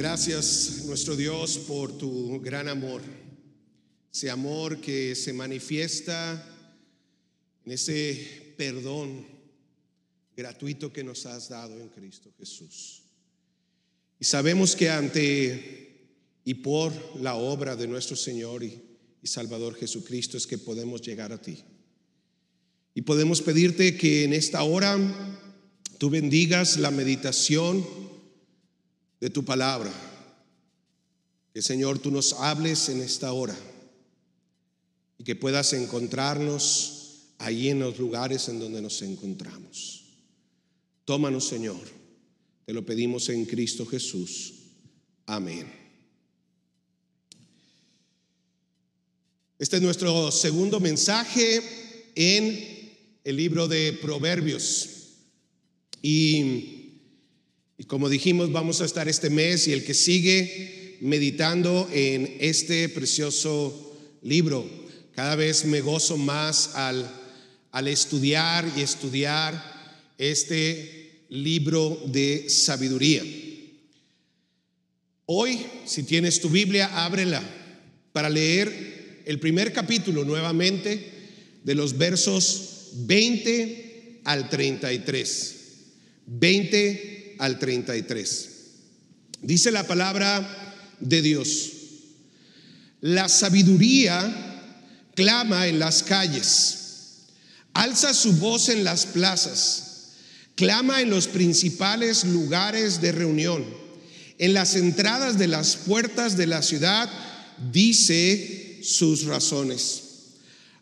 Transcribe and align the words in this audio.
Gracias, 0.00 0.84
nuestro 0.86 1.14
Dios, 1.14 1.58
por 1.58 1.98
tu 1.98 2.40
gran 2.40 2.68
amor. 2.68 3.02
Ese 4.10 4.30
amor 4.30 4.80
que 4.80 5.14
se 5.14 5.34
manifiesta 5.34 6.42
en 7.66 7.72
ese 7.72 8.54
perdón 8.56 9.26
gratuito 10.34 10.90
que 10.90 11.04
nos 11.04 11.26
has 11.26 11.50
dado 11.50 11.78
en 11.78 11.88
Cristo 11.88 12.32
Jesús. 12.38 13.02
Y 14.18 14.24
sabemos 14.24 14.74
que 14.74 14.88
ante 14.88 16.16
y 16.46 16.54
por 16.54 16.94
la 17.20 17.34
obra 17.34 17.76
de 17.76 17.86
nuestro 17.86 18.16
Señor 18.16 18.64
y, 18.64 18.82
y 19.22 19.26
Salvador 19.26 19.74
Jesucristo 19.74 20.38
es 20.38 20.46
que 20.46 20.56
podemos 20.56 21.02
llegar 21.02 21.30
a 21.30 21.42
ti. 21.42 21.58
Y 22.94 23.02
podemos 23.02 23.42
pedirte 23.42 23.98
que 23.98 24.24
en 24.24 24.32
esta 24.32 24.62
hora 24.62 24.96
tú 25.98 26.08
bendigas 26.08 26.78
la 26.78 26.90
meditación 26.90 28.09
de 29.20 29.30
tu 29.30 29.44
palabra. 29.44 29.92
Que 31.52 31.62
Señor 31.62 31.98
tú 31.98 32.10
nos 32.10 32.32
hables 32.34 32.88
en 32.88 33.00
esta 33.00 33.32
hora 33.32 33.56
y 35.18 35.24
que 35.24 35.36
puedas 35.36 35.72
encontrarnos 35.72 37.34
ahí 37.38 37.68
en 37.68 37.80
los 37.80 37.98
lugares 37.98 38.48
en 38.48 38.60
donde 38.60 38.80
nos 38.80 39.02
encontramos. 39.02 40.04
Tómanos, 41.04 41.46
Señor. 41.46 41.80
Te 42.64 42.72
lo 42.72 42.86
pedimos 42.86 43.28
en 43.28 43.44
Cristo 43.46 43.84
Jesús. 43.84 44.54
Amén. 45.26 45.66
Este 49.58 49.76
es 49.76 49.82
nuestro 49.82 50.30
segundo 50.30 50.80
mensaje 50.80 51.60
en 52.14 52.94
el 53.24 53.36
libro 53.36 53.68
de 53.68 53.92
Proverbios. 53.92 54.88
Y, 56.00 56.79
y, 57.80 57.84
como 57.84 58.10
dijimos, 58.10 58.52
vamos 58.52 58.82
a 58.82 58.84
estar 58.84 59.08
este 59.08 59.30
mes 59.30 59.66
y 59.66 59.72
el 59.72 59.84
que 59.84 59.94
sigue 59.94 60.98
meditando 61.00 61.88
en 61.90 62.36
este 62.38 62.90
precioso 62.90 63.96
libro. 64.20 64.68
Cada 65.14 65.34
vez 65.34 65.64
me 65.64 65.80
gozo 65.80 66.18
más 66.18 66.74
al, 66.74 67.10
al 67.72 67.88
estudiar 67.88 68.70
y 68.76 68.82
estudiar 68.82 70.04
este 70.18 71.24
libro 71.30 71.98
de 72.08 72.50
sabiduría. 72.50 73.24
Hoy, 75.24 75.64
si 75.86 76.02
tienes 76.02 76.38
tu 76.38 76.50
Biblia, 76.50 77.02
ábrela 77.02 77.42
para 78.12 78.28
leer 78.28 79.22
el 79.24 79.40
primer 79.40 79.72
capítulo 79.72 80.26
nuevamente 80.26 81.12
de 81.64 81.74
los 81.74 81.96
versos 81.96 82.90
20 83.06 84.20
al 84.24 84.50
33. 84.50 85.56
20 86.26 87.19
al 87.40 87.58
33. 87.58 88.48
Dice 89.42 89.70
la 89.70 89.86
palabra 89.86 90.76
de 91.00 91.22
Dios. 91.22 91.72
La 93.00 93.28
sabiduría 93.28 94.60
clama 95.14 95.66
en 95.66 95.78
las 95.78 96.02
calles, 96.02 96.76
alza 97.72 98.12
su 98.12 98.34
voz 98.34 98.68
en 98.68 98.84
las 98.84 99.06
plazas, 99.06 100.10
clama 100.54 101.00
en 101.00 101.08
los 101.08 101.26
principales 101.26 102.24
lugares 102.24 103.00
de 103.00 103.12
reunión, 103.12 103.64
en 104.38 104.52
las 104.52 104.76
entradas 104.76 105.38
de 105.38 105.48
las 105.48 105.76
puertas 105.76 106.36
de 106.36 106.46
la 106.46 106.60
ciudad, 106.60 107.08
dice 107.72 108.80
sus 108.82 109.24
razones. 109.24 110.02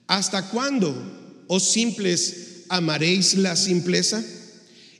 ¿Hasta 0.09 0.49
cuándo, 0.51 1.45
oh 1.47 1.61
simples, 1.61 2.65
amaréis 2.69 3.35
la 3.35 3.55
simpleza? 3.55 4.25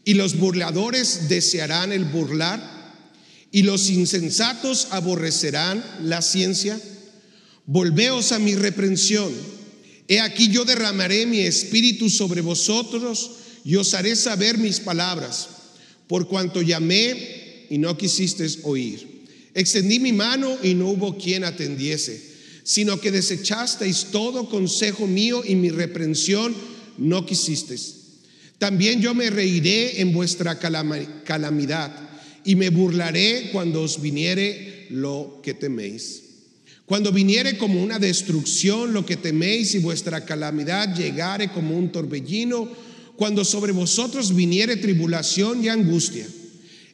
¿Y 0.09 0.15
los 0.15 0.39
burladores 0.39 1.29
desearán 1.29 1.93
el 1.93 2.07
burlar? 2.07 2.59
¿Y 3.53 3.65
los 3.65 3.91
insensatos 3.91 4.89
aborrecerán 4.91 5.85
la 6.03 6.23
ciencia? 6.23 6.81
Volveos 7.67 8.33
a 8.33 8.39
mi 8.39 8.55
reprensión. 8.55 9.31
He 10.09 10.21
aquí 10.21 10.49
yo 10.49 10.65
derramaré 10.65 11.27
mi 11.27 11.41
espíritu 11.41 12.09
sobre 12.09 12.41
vosotros 12.41 13.33
y 13.67 13.77
os 13.77 13.93
haré 13.93 14.17
saber 14.17 14.57
mis 14.57 14.81
palabras, 14.81 15.51
por 16.07 16.27
cuanto 16.27 16.63
llamé 16.63 17.67
y 17.69 17.77
no 17.77 17.99
quisisteis 17.99 18.61
oír. 18.63 19.27
Extendí 19.53 20.01
mi 20.01 20.15
mano 20.15 20.57
y 20.63 20.73
no 20.73 20.89
hubo 20.89 21.19
quien 21.19 21.45
atendiese 21.45 22.29
sino 22.65 22.99
que 22.99 23.11
desechasteis 23.11 24.07
todo 24.11 24.49
consejo 24.49 25.07
mío 25.07 25.43
y 25.45 25.55
mi 25.55 25.69
reprensión 25.69 26.55
no 26.97 27.27
quisisteis. 27.27 27.98
También 28.59 29.01
yo 29.01 29.15
me 29.15 29.31
reiré 29.31 30.01
en 30.01 30.13
vuestra 30.13 30.59
calamidad 30.59 32.09
y 32.45 32.57
me 32.57 32.71
burlaré 32.71 33.51
cuando 33.53 33.83
os 33.83 34.03
viniere 34.03 34.87
lo 34.91 35.41
que 35.43 35.55
teméis. 35.55 36.25
Cuando 36.85 37.13
viniere 37.13 37.57
como 37.57 37.83
una 37.83 37.99
destrucción 37.99 38.93
lo 38.93 39.07
que 39.07 39.17
teméis 39.17 39.75
y 39.75 39.79
vuestra 39.79 40.25
calamidad 40.25 40.97
llegare 40.97 41.51
como 41.53 41.77
un 41.77 41.93
torbellino, 41.93 42.69
cuando 43.17 43.45
sobre 43.45 43.73
vosotros 43.73 44.35
viniere 44.35 44.77
tribulación 44.77 45.63
y 45.63 45.69
angustia, 45.69 46.27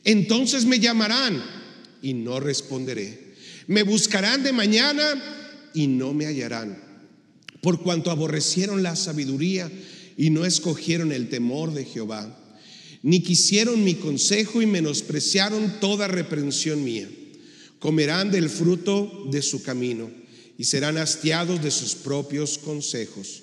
entonces 0.05 0.65
me 0.67 0.81
llamarán 0.81 1.43
y 2.03 2.13
no 2.13 2.41
responderé. 2.41 3.35
Me 3.69 3.85
buscarán 3.85 4.43
de 4.43 4.53
mañana 4.53 5.71
y 5.73 5.87
no 5.87 6.13
me 6.13 6.27
hallarán, 6.27 6.77
por 7.63 7.81
cuanto 7.81 8.11
aborrecieron 8.11 8.83
la 8.83 8.97
sabiduría 8.97 9.71
y 10.17 10.31
no 10.31 10.45
escogieron 10.45 11.13
el 11.13 11.29
temor 11.29 11.73
de 11.73 11.85
Jehová, 11.85 12.39
ni 13.03 13.21
quisieron 13.21 13.85
mi 13.85 13.95
consejo 13.95 14.63
y 14.63 14.67
menospreciaron 14.67 15.81
toda 15.81 16.09
reprensión 16.09 16.83
mía. 16.83 17.09
Comerán 17.79 18.31
del 18.31 18.49
fruto 18.49 19.27
de 19.31 19.43
su 19.43 19.63
camino 19.63 20.11
y 20.57 20.65
serán 20.65 20.97
hastiados 20.97 21.63
de 21.63 21.71
sus 21.71 21.95
propios 21.95 22.57
consejos, 22.59 23.43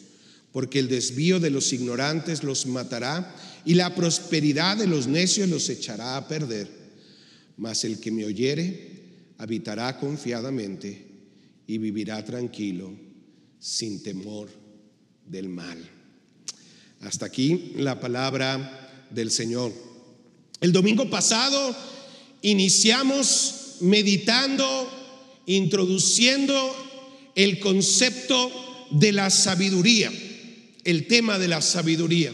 porque 0.51 0.79
el 0.79 0.87
desvío 0.87 1.39
de 1.39 1.51
los 1.51 1.73
ignorantes 1.73 2.43
los 2.43 2.65
matará 2.65 3.35
y 3.65 3.75
la 3.75 3.93
prosperidad 3.93 4.77
de 4.77 4.87
los 4.87 5.07
necios 5.07 5.47
los 5.49 5.69
echará 5.69 6.17
a 6.17 6.27
perder. 6.27 6.67
Mas 7.57 7.83
el 7.83 7.99
que 7.99 8.11
me 8.11 8.25
oyere 8.25 9.01
habitará 9.37 9.99
confiadamente 9.99 11.05
y 11.67 11.77
vivirá 11.77 12.25
tranquilo 12.25 12.91
sin 13.59 14.01
temor 14.01 14.49
del 15.25 15.49
mal. 15.49 16.00
Hasta 17.01 17.25
aquí 17.25 17.73
la 17.77 17.99
palabra 17.99 19.07
del 19.09 19.31
Señor. 19.31 19.73
El 20.59 20.71
domingo 20.71 21.09
pasado 21.09 21.75
iniciamos 22.43 23.77
meditando, 23.79 25.41
introduciendo 25.47 27.33
el 27.33 27.59
concepto 27.59 28.51
de 28.91 29.13
la 29.13 29.31
sabiduría, 29.31 30.11
el 30.83 31.07
tema 31.07 31.39
de 31.39 31.47
la 31.47 31.61
sabiduría, 31.61 32.33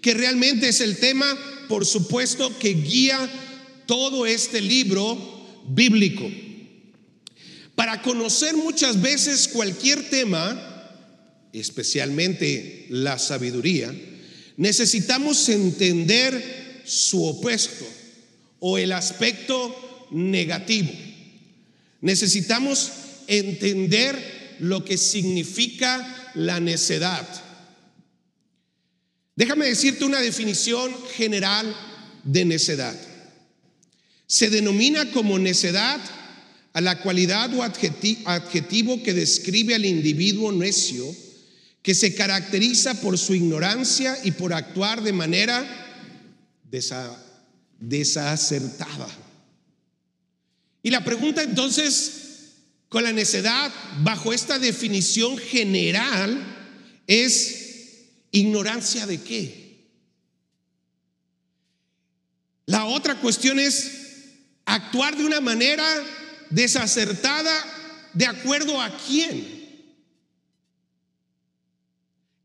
que 0.00 0.14
realmente 0.14 0.70
es 0.70 0.80
el 0.80 0.98
tema, 0.98 1.26
por 1.68 1.86
supuesto, 1.86 2.58
que 2.58 2.74
guía 2.74 3.30
todo 3.86 4.26
este 4.26 4.60
libro 4.60 5.16
bíblico. 5.68 6.28
Para 7.76 8.02
conocer 8.02 8.56
muchas 8.56 9.00
veces 9.00 9.46
cualquier 9.46 10.10
tema, 10.10 10.69
especialmente 11.52 12.86
la 12.90 13.18
sabiduría, 13.18 13.94
necesitamos 14.56 15.48
entender 15.48 16.82
su 16.84 17.24
opuesto 17.24 17.86
o 18.58 18.78
el 18.78 18.92
aspecto 18.92 20.08
negativo. 20.10 20.90
Necesitamos 22.00 22.92
entender 23.26 24.56
lo 24.60 24.84
que 24.84 24.96
significa 24.96 26.32
la 26.34 26.60
necedad. 26.60 27.26
Déjame 29.36 29.66
decirte 29.66 30.04
una 30.04 30.20
definición 30.20 30.94
general 31.16 31.74
de 32.24 32.44
necedad. 32.44 32.94
Se 34.26 34.50
denomina 34.50 35.10
como 35.12 35.38
necedad 35.38 36.00
a 36.72 36.80
la 36.80 37.00
cualidad 37.00 37.52
o 37.54 37.62
adjetivo 37.62 39.02
que 39.02 39.14
describe 39.14 39.74
al 39.74 39.84
individuo 39.84 40.52
necio 40.52 41.06
que 41.82 41.94
se 41.94 42.14
caracteriza 42.14 43.00
por 43.00 43.16
su 43.18 43.34
ignorancia 43.34 44.16
y 44.24 44.32
por 44.32 44.52
actuar 44.52 45.02
de 45.02 45.12
manera 45.12 45.64
desacertada. 47.78 49.08
Y 50.82 50.90
la 50.90 51.04
pregunta 51.04 51.42
entonces, 51.42 52.12
con 52.88 53.04
la 53.04 53.12
necedad, 53.12 53.72
bajo 54.02 54.32
esta 54.32 54.58
definición 54.58 55.38
general, 55.38 56.38
es 57.06 58.06
ignorancia 58.30 59.06
de 59.06 59.20
qué. 59.20 59.60
La 62.66 62.84
otra 62.84 63.20
cuestión 63.20 63.58
es 63.58 63.90
actuar 64.64 65.16
de 65.16 65.24
una 65.24 65.40
manera 65.40 65.84
desacertada 66.50 67.52
de 68.12 68.26
acuerdo 68.26 68.80
a 68.80 68.96
quién. 69.06 69.59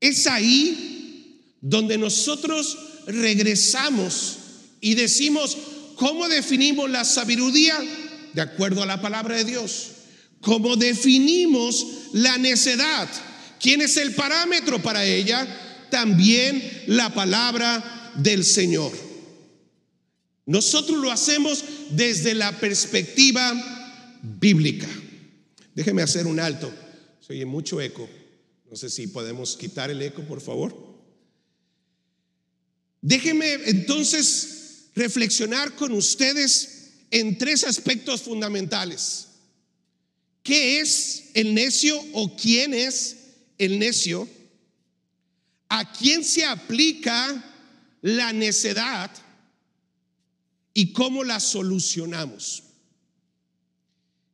Es 0.07 0.27
ahí 0.27 1.41
donde 1.61 1.97
nosotros 1.97 2.77
regresamos 3.07 4.37
y 4.81 4.95
decimos, 4.95 5.57
¿cómo 5.95 6.27
definimos 6.27 6.89
la 6.89 7.03
sabiduría? 7.05 7.75
de 8.35 8.41
acuerdo 8.41 8.83
a 8.83 8.85
la 8.85 9.01
palabra 9.01 9.37
de 9.37 9.45
Dios. 9.45 9.91
¿Cómo 10.41 10.75
definimos 10.75 11.87
la 12.11 12.37
necedad? 12.37 13.09
¿Quién 13.59 13.81
es 13.81 13.97
el 13.97 14.13
parámetro 14.13 14.81
para 14.81 15.05
ella? 15.05 15.47
También 15.89 16.83
la 16.87 17.13
palabra 17.13 18.11
del 18.17 18.43
Señor. 18.43 18.91
Nosotros 20.45 20.99
lo 20.99 21.11
hacemos 21.11 21.63
desde 21.91 22.35
la 22.35 22.59
perspectiva 22.59 24.19
bíblica. 24.21 24.87
Déjeme 25.73 26.01
hacer 26.01 26.27
un 26.27 26.39
alto. 26.39 26.71
Se 27.25 27.33
oye 27.33 27.45
mucho 27.45 27.81
eco. 27.81 28.07
No 28.69 28.75
sé 28.75 28.89
si 28.89 29.07
podemos 29.07 29.55
quitar 29.55 29.91
el 29.91 30.01
eco, 30.01 30.23
por 30.23 30.41
favor. 30.41 30.75
Déjeme 33.01 33.53
entonces 33.65 34.89
reflexionar 34.95 35.75
con 35.75 35.91
ustedes 35.93 36.93
en 37.11 37.37
tres 37.37 37.63
aspectos 37.63 38.23
fundamentales. 38.23 39.27
¿Qué 40.41 40.79
es 40.79 41.25
el 41.33 41.53
necio 41.53 41.99
o 42.13 42.35
quién 42.35 42.73
es 42.73 43.17
el 43.57 43.79
necio? 43.79 44.27
¿A 45.69 45.91
quién 45.93 46.23
se 46.23 46.45
aplica 46.45 47.53
la 48.01 48.33
necedad? 48.33 49.11
¿Y 50.73 50.91
cómo 50.93 51.23
la 51.23 51.39
solucionamos? 51.39 52.63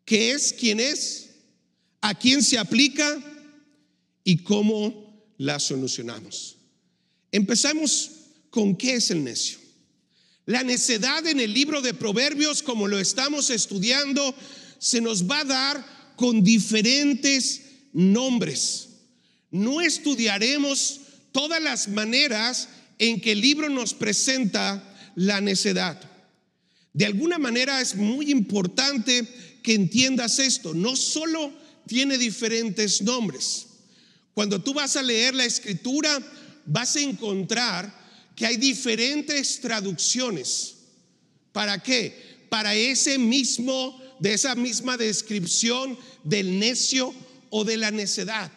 ¿Qué 0.05 0.31
es? 0.31 0.53
¿Quién 0.53 0.79
es? 0.79 1.29
¿A 2.01 2.17
quién 2.17 2.41
se 2.43 2.57
aplica? 2.57 3.30
¿Y 4.23 4.37
cómo 4.43 5.33
la 5.37 5.59
solucionamos? 5.59 6.57
Empezamos 7.31 8.11
con 8.49 8.75
qué 8.75 8.95
es 8.95 9.11
el 9.11 9.23
necio. 9.23 9.59
La 10.45 10.63
necedad 10.63 11.25
en 11.27 11.39
el 11.39 11.53
libro 11.53 11.81
de 11.81 11.93
Proverbios, 11.93 12.61
como 12.61 12.87
lo 12.87 12.99
estamos 12.99 13.49
estudiando, 13.49 14.35
se 14.79 14.99
nos 14.99 15.29
va 15.29 15.39
a 15.39 15.45
dar 15.45 16.13
con 16.15 16.43
diferentes 16.43 17.61
nombres. 17.93 18.89
No 19.51 19.81
estudiaremos 19.81 20.99
todas 21.31 21.61
las 21.61 21.87
maneras 21.87 22.69
en 22.99 23.21
que 23.21 23.31
el 23.31 23.41
libro 23.41 23.69
nos 23.69 23.93
presenta 23.93 24.83
la 25.15 25.41
necedad. 25.41 25.99
De 26.93 27.05
alguna 27.05 27.37
manera 27.37 27.81
es 27.81 27.95
muy 27.95 28.31
importante 28.31 29.27
que 29.63 29.73
entiendas 29.73 30.39
esto. 30.39 30.73
No 30.73 30.95
solo 30.95 31.53
tiene 31.87 32.17
diferentes 32.17 33.01
nombres. 33.01 33.67
Cuando 34.33 34.61
tú 34.61 34.73
vas 34.73 34.95
a 34.95 35.03
leer 35.03 35.35
la 35.35 35.45
escritura, 35.45 36.19
vas 36.65 36.95
a 36.95 37.01
encontrar 37.01 38.01
que 38.35 38.45
hay 38.45 38.57
diferentes 38.57 39.59
traducciones. 39.59 40.75
¿Para 41.51 41.81
qué? 41.81 42.45
Para 42.49 42.75
ese 42.75 43.17
mismo, 43.17 44.01
de 44.19 44.33
esa 44.33 44.55
misma 44.55 44.97
descripción 44.97 45.97
del 46.23 46.59
necio 46.59 47.13
o 47.49 47.63
de 47.63 47.77
la 47.77 47.91
necedad. 47.91 48.51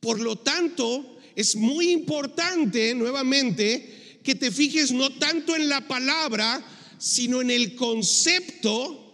Por 0.00 0.20
lo 0.20 0.36
tanto, 0.36 1.18
es 1.34 1.56
muy 1.56 1.90
importante 1.90 2.94
nuevamente 2.94 4.20
que 4.22 4.34
te 4.34 4.50
fijes 4.50 4.92
no 4.92 5.10
tanto 5.10 5.56
en 5.56 5.68
la 5.68 5.86
palabra, 5.86 6.62
sino 6.98 7.40
en 7.40 7.50
el 7.50 7.74
concepto 7.74 9.06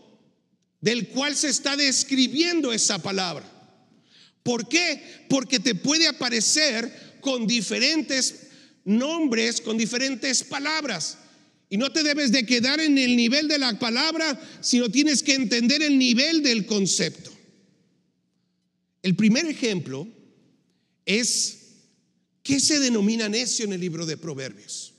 del 0.80 1.08
cual 1.08 1.36
se 1.36 1.48
está 1.48 1.76
describiendo 1.76 2.72
esa 2.72 2.98
palabra. 2.98 3.55
¿Por 4.46 4.66
qué? 4.66 5.02
Porque 5.28 5.60
te 5.60 5.74
puede 5.74 6.08
aparecer 6.08 7.18
con 7.20 7.46
diferentes 7.46 8.46
nombres 8.86 9.60
con 9.60 9.76
diferentes 9.76 10.42
palabras. 10.44 11.18
Y 11.68 11.76
no 11.76 11.90
te 11.92 12.04
debes 12.04 12.30
de 12.30 12.46
quedar 12.46 12.80
en 12.80 12.96
el 12.96 13.16
nivel 13.16 13.48
de 13.48 13.58
la 13.58 13.78
palabra, 13.78 14.40
sino 14.60 14.88
tienes 14.88 15.22
que 15.22 15.34
entender 15.34 15.82
el 15.82 15.98
nivel 15.98 16.42
del 16.42 16.64
concepto. 16.64 17.32
El 19.02 19.16
primer 19.16 19.46
ejemplo 19.46 20.08
es 21.04 21.58
qué 22.44 22.60
se 22.60 22.78
denomina 22.78 23.28
necio 23.28 23.64
en 23.64 23.72
el 23.72 23.80
libro 23.80 24.06
de 24.06 24.16
Proverbios. 24.16 24.94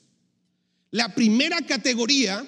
La 0.91 1.15
primera 1.15 1.65
categoría 1.65 2.45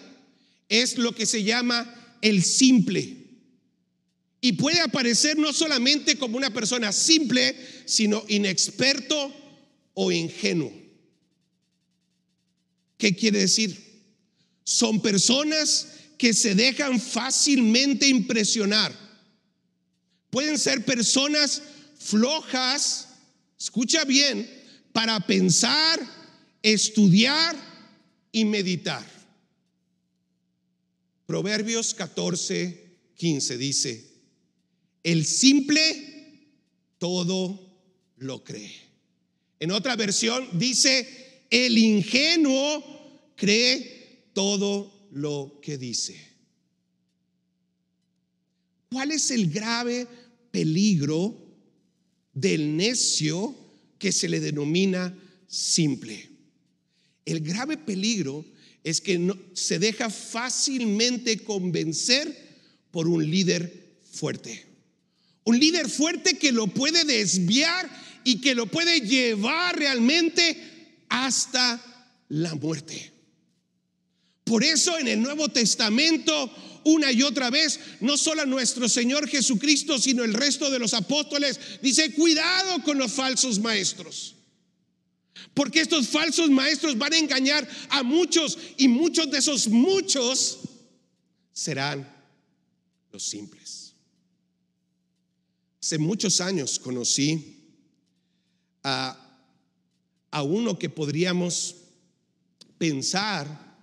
es 0.67 0.97
lo 0.97 1.15
que 1.15 1.25
se 1.25 1.43
llama 1.43 2.17
el 2.21 2.43
simple. 2.43 3.18
Y 4.41 4.53
puede 4.53 4.79
aparecer 4.79 5.37
no 5.37 5.51
solamente 5.51 6.17
como 6.17 6.37
una 6.37 6.53
persona 6.53 6.91
simple, 6.91 7.55
sino 7.85 8.23
inexperto 8.27 9.33
o 9.93 10.11
ingenuo. 10.11 10.71
¿Qué 12.97 13.15
quiere 13.15 13.39
decir? 13.39 13.77
Son 14.63 15.01
personas 15.01 15.87
que 16.17 16.33
se 16.33 16.55
dejan 16.55 16.99
fácilmente 16.99 18.07
impresionar. 18.07 18.93
Pueden 20.29 20.57
ser 20.57 20.85
personas 20.85 21.61
flojas, 21.97 23.07
escucha 23.59 24.05
bien, 24.05 24.49
para 24.93 25.19
pensar, 25.25 25.99
estudiar 26.61 27.55
y 28.31 28.45
meditar. 28.45 29.05
Proverbios 31.25 31.93
14, 31.93 32.97
15 33.15 33.57
dice, 33.57 34.08
el 35.03 35.25
simple 35.25 36.09
todo 36.97 37.59
lo 38.17 38.43
cree. 38.43 38.71
En 39.59 39.71
otra 39.71 39.95
versión 39.95 40.47
dice, 40.53 41.45
el 41.49 41.77
ingenuo 41.77 43.31
cree 43.35 44.29
todo 44.33 45.09
lo 45.11 45.59
que 45.61 45.77
dice. 45.77 46.29
¿Cuál 48.91 49.11
es 49.11 49.31
el 49.31 49.51
grave 49.51 50.07
peligro 50.51 51.35
del 52.33 52.75
necio 52.75 53.55
que 53.97 54.11
se 54.11 54.29
le 54.29 54.39
denomina 54.39 55.17
simple? 55.47 56.29
El 57.25 57.41
grave 57.41 57.77
peligro 57.77 58.45
es 58.83 59.01
que 59.01 59.19
no, 59.19 59.37
se 59.53 59.77
deja 59.77 60.09
fácilmente 60.09 61.39
convencer 61.39 62.35
por 62.91 63.07
un 63.07 63.29
líder 63.29 63.97
fuerte. 64.11 64.68
Un 65.49 65.59
líder 65.59 65.89
fuerte 65.89 66.37
que 66.37 66.51
lo 66.51 66.67
puede 66.67 67.05
desviar 67.05 67.89
y 68.23 68.39
que 68.39 68.53
lo 68.53 68.67
puede 68.67 69.01
llevar 69.01 69.75
realmente 69.75 71.01
hasta 71.09 71.81
la 72.27 72.53
muerte. 72.53 73.11
Por 74.43 74.63
eso 74.63 74.99
en 74.99 75.07
el 75.07 75.19
Nuevo 75.19 75.49
Testamento, 75.49 76.51
una 76.83 77.11
y 77.11 77.23
otra 77.23 77.49
vez, 77.49 77.79
no 77.99 78.15
solo 78.15 78.45
nuestro 78.45 78.87
Señor 78.87 79.27
Jesucristo, 79.27 79.97
sino 79.97 80.23
el 80.23 80.35
resto 80.35 80.69
de 80.69 80.77
los 80.77 80.93
apóstoles, 80.93 81.59
dice, 81.81 82.13
cuidado 82.13 82.83
con 82.83 82.99
los 82.99 83.11
falsos 83.11 83.57
maestros. 83.57 84.35
Porque 85.55 85.81
estos 85.81 86.09
falsos 86.09 86.51
maestros 86.51 86.95
van 86.95 87.13
a 87.13 87.17
engañar 87.17 87.67
a 87.89 88.03
muchos 88.03 88.55
y 88.77 88.87
muchos 88.87 89.31
de 89.31 89.39
esos 89.39 89.67
muchos 89.67 90.59
serán 91.51 92.07
los 93.11 93.23
simples. 93.23 93.78
Hace 95.81 95.97
muchos 95.97 96.41
años 96.41 96.79
conocí 96.79 97.57
a 98.83 99.25
a 100.31 100.43
uno 100.43 100.77
que 100.77 100.89
podríamos 100.89 101.75
pensar 102.77 103.77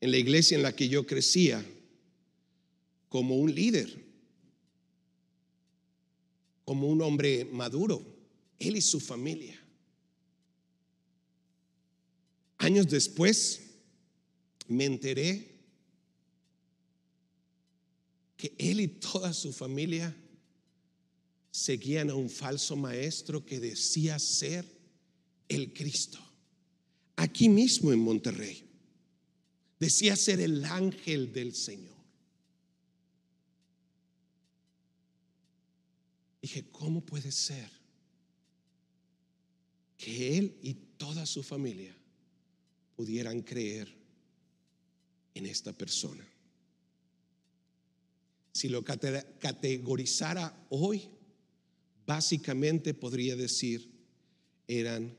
en 0.00 0.10
la 0.10 0.18
iglesia 0.18 0.56
en 0.56 0.62
la 0.62 0.74
que 0.74 0.88
yo 0.88 1.06
crecía 1.06 1.64
como 3.08 3.36
un 3.36 3.54
líder, 3.54 4.04
como 6.64 6.88
un 6.88 7.02
hombre 7.02 7.44
maduro, 7.46 8.04
él 8.58 8.76
y 8.76 8.80
su 8.80 9.00
familia. 9.00 9.58
Años 12.58 12.88
después 12.88 13.62
me 14.68 14.84
enteré 14.84 15.58
que 18.36 18.54
él 18.58 18.80
y 18.80 18.88
toda 18.88 19.32
su 19.32 19.52
familia 19.52 20.14
seguían 21.50 22.10
a 22.10 22.14
un 22.14 22.30
falso 22.30 22.76
maestro 22.76 23.44
que 23.44 23.60
decía 23.60 24.18
ser 24.18 24.64
el 25.48 25.72
Cristo. 25.72 26.18
Aquí 27.16 27.48
mismo 27.48 27.92
en 27.92 27.98
Monterrey. 27.98 28.66
Decía 29.78 30.14
ser 30.16 30.40
el 30.40 30.64
ángel 30.64 31.32
del 31.32 31.54
Señor. 31.54 31.96
Dije, 36.40 36.70
¿cómo 36.70 37.04
puede 37.04 37.32
ser 37.32 37.70
que 39.96 40.38
él 40.38 40.58
y 40.62 40.74
toda 40.96 41.26
su 41.26 41.42
familia 41.42 41.94
pudieran 42.96 43.42
creer 43.42 43.94
en 45.34 45.46
esta 45.46 45.72
persona? 45.72 46.26
Si 48.52 48.68
lo 48.68 48.82
categorizara 48.84 50.66
hoy, 50.70 51.08
básicamente 52.10 52.92
podría 52.92 53.36
decir, 53.36 53.88
eran 54.66 55.16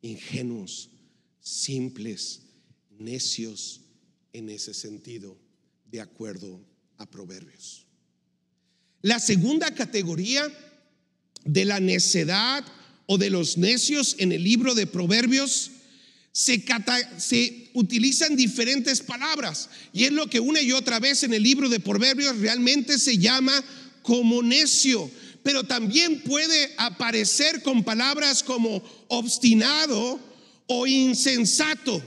ingenuos, 0.00 0.88
simples, 1.42 2.40
necios 2.98 3.82
en 4.32 4.48
ese 4.48 4.72
sentido, 4.72 5.38
de 5.90 6.00
acuerdo 6.00 6.58
a 6.96 7.04
Proverbios. 7.04 7.84
La 9.02 9.20
segunda 9.20 9.74
categoría 9.74 10.50
de 11.44 11.66
la 11.66 11.80
necedad 11.80 12.64
o 13.04 13.18
de 13.18 13.28
los 13.28 13.58
necios 13.58 14.16
en 14.18 14.32
el 14.32 14.42
libro 14.42 14.74
de 14.74 14.86
Proverbios 14.86 15.70
se, 16.32 16.64
se, 17.18 17.70
utilizan 17.74 18.36
diferentes 18.36 19.02
palabras 19.02 19.68
y 19.92 20.04
es 20.04 20.12
lo 20.12 20.30
que 20.30 20.40
una 20.40 20.62
y 20.62 20.72
otra 20.72 20.98
vez 20.98 21.24
en 21.24 21.34
el 21.34 21.42
libro 21.42 21.68
de 21.68 21.78
Proverbios 21.78 22.38
realmente 22.38 22.98
se 22.98 23.18
llama 23.18 23.52
como 24.00 24.42
necio, 24.42 25.10
pero 25.42 25.64
también 25.64 26.22
puede 26.22 26.72
aparecer 26.76 27.62
con 27.62 27.82
palabras 27.82 28.42
como 28.42 28.82
obstinado 29.08 30.20
o 30.66 30.86
insensato. 30.86 32.02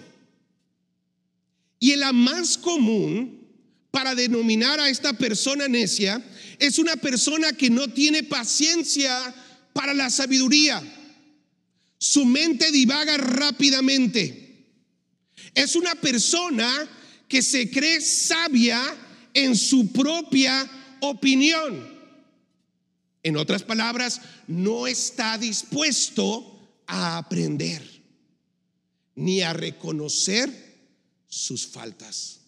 Y 1.80 1.96
la 1.96 2.14
más 2.14 2.58
común 2.58 3.46
para 3.92 4.16
denominar 4.16 4.80
a 4.80 4.90
esta 4.90 5.14
persona 5.14 5.68
necia 5.68 6.24
es 6.60 6.80
una 6.80 6.96
persona 6.96 7.54
que 7.54 7.70
no 7.70 7.88
tiene 7.90 8.24
paciencia 8.24 9.34
para 9.74 9.94
la 9.94 10.10
sabiduría. 10.10 10.82
Su 11.98 12.26
mente 12.26 12.72
divaga 12.72 13.18
rápidamente. 13.18 14.66
Es 15.54 15.76
una 15.76 15.96
persona 15.96 16.90
que 17.28 17.42
se 17.42 17.70
cree 17.70 18.02
sabia 18.02 18.82
en 19.34 19.56
su 19.56 19.92
propia 19.92 20.70
opinión. 21.02 21.95
En 23.26 23.38
otras 23.38 23.64
palabras, 23.64 24.22
no 24.46 24.86
está 24.86 25.40
dispuesto 25.40 26.60
a 26.86 27.18
aprender 27.18 27.82
ni 29.16 29.42
a 29.42 29.52
reconocer 29.52 30.48
sus 31.28 31.66
faltas. 31.66 32.42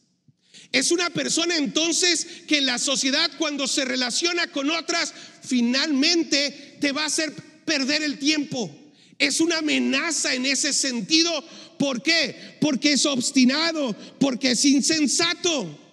Es 0.71 0.91
una 0.91 1.09
persona 1.09 1.57
entonces 1.57 2.27
que 2.47 2.61
la 2.61 2.77
sociedad 2.77 3.31
cuando 3.39 3.65
se 3.65 3.85
relaciona 3.85 4.51
con 4.51 4.69
otras, 4.69 5.15
finalmente 5.41 6.77
te 6.79 6.91
va 6.91 7.05
a 7.05 7.07
hacer 7.07 7.33
perder 7.65 8.03
el 8.03 8.19
tiempo. 8.19 8.69
Es 9.17 9.39
una 9.39 9.57
amenaza 9.57 10.35
en 10.35 10.45
ese 10.45 10.73
sentido. 10.73 11.43
¿Por 11.79 12.03
qué? 12.03 12.59
Porque 12.61 12.93
es 12.93 13.07
obstinado, 13.07 13.95
porque 14.19 14.51
es 14.51 14.63
insensato. 14.63 15.86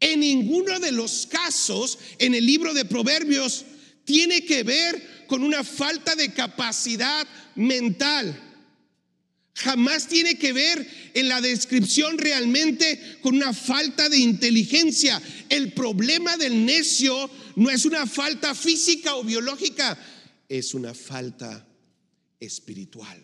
En 0.00 0.20
ninguno 0.20 0.80
de 0.80 0.92
los 0.92 1.26
casos 1.26 1.98
en 2.18 2.34
el 2.34 2.44
libro 2.44 2.74
de 2.74 2.84
Proverbios 2.84 3.64
tiene 4.04 4.44
que 4.44 4.62
ver 4.62 5.26
con 5.26 5.44
una 5.44 5.62
falta 5.62 6.16
de 6.16 6.32
capacidad 6.32 7.26
mental 7.54 8.50
jamás 9.60 10.08
tiene 10.08 10.38
que 10.38 10.52
ver 10.52 10.86
en 11.14 11.28
la 11.28 11.40
descripción 11.40 12.18
realmente 12.18 13.18
con 13.20 13.36
una 13.36 13.52
falta 13.52 14.08
de 14.08 14.18
inteligencia. 14.18 15.20
El 15.48 15.72
problema 15.72 16.36
del 16.36 16.64
necio 16.64 17.30
no 17.56 17.70
es 17.70 17.84
una 17.84 18.06
falta 18.06 18.54
física 18.54 19.16
o 19.16 19.24
biológica, 19.24 19.98
es 20.48 20.74
una 20.74 20.94
falta 20.94 21.66
espiritual. 22.38 23.22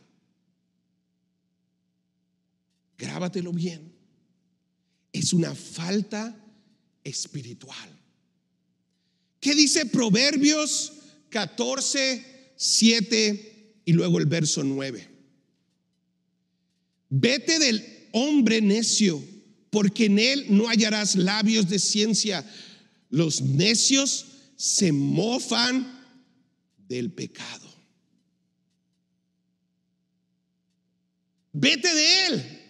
Grábatelo 2.98 3.52
bien. 3.52 3.94
Es 5.12 5.32
una 5.32 5.54
falta 5.54 6.36
espiritual. 7.06 7.88
¿Qué 9.40 9.54
dice 9.54 9.86
Proverbios 9.86 10.92
14, 11.30 12.52
7 12.56 13.82
y 13.84 13.92
luego 13.92 14.18
el 14.18 14.26
verso 14.26 14.64
9? 14.64 15.08
Vete 17.08 17.58
del 17.58 18.08
hombre 18.12 18.60
necio, 18.60 19.22
porque 19.70 20.06
en 20.06 20.18
él 20.18 20.46
no 20.48 20.66
hallarás 20.68 21.14
labios 21.14 21.68
de 21.68 21.78
ciencia. 21.78 22.44
Los 23.10 23.40
necios 23.40 24.26
se 24.56 24.90
mofan 24.90 26.04
del 26.88 27.12
pecado. 27.12 27.72
Vete 31.52 31.94
de 31.94 32.26
él. 32.26 32.62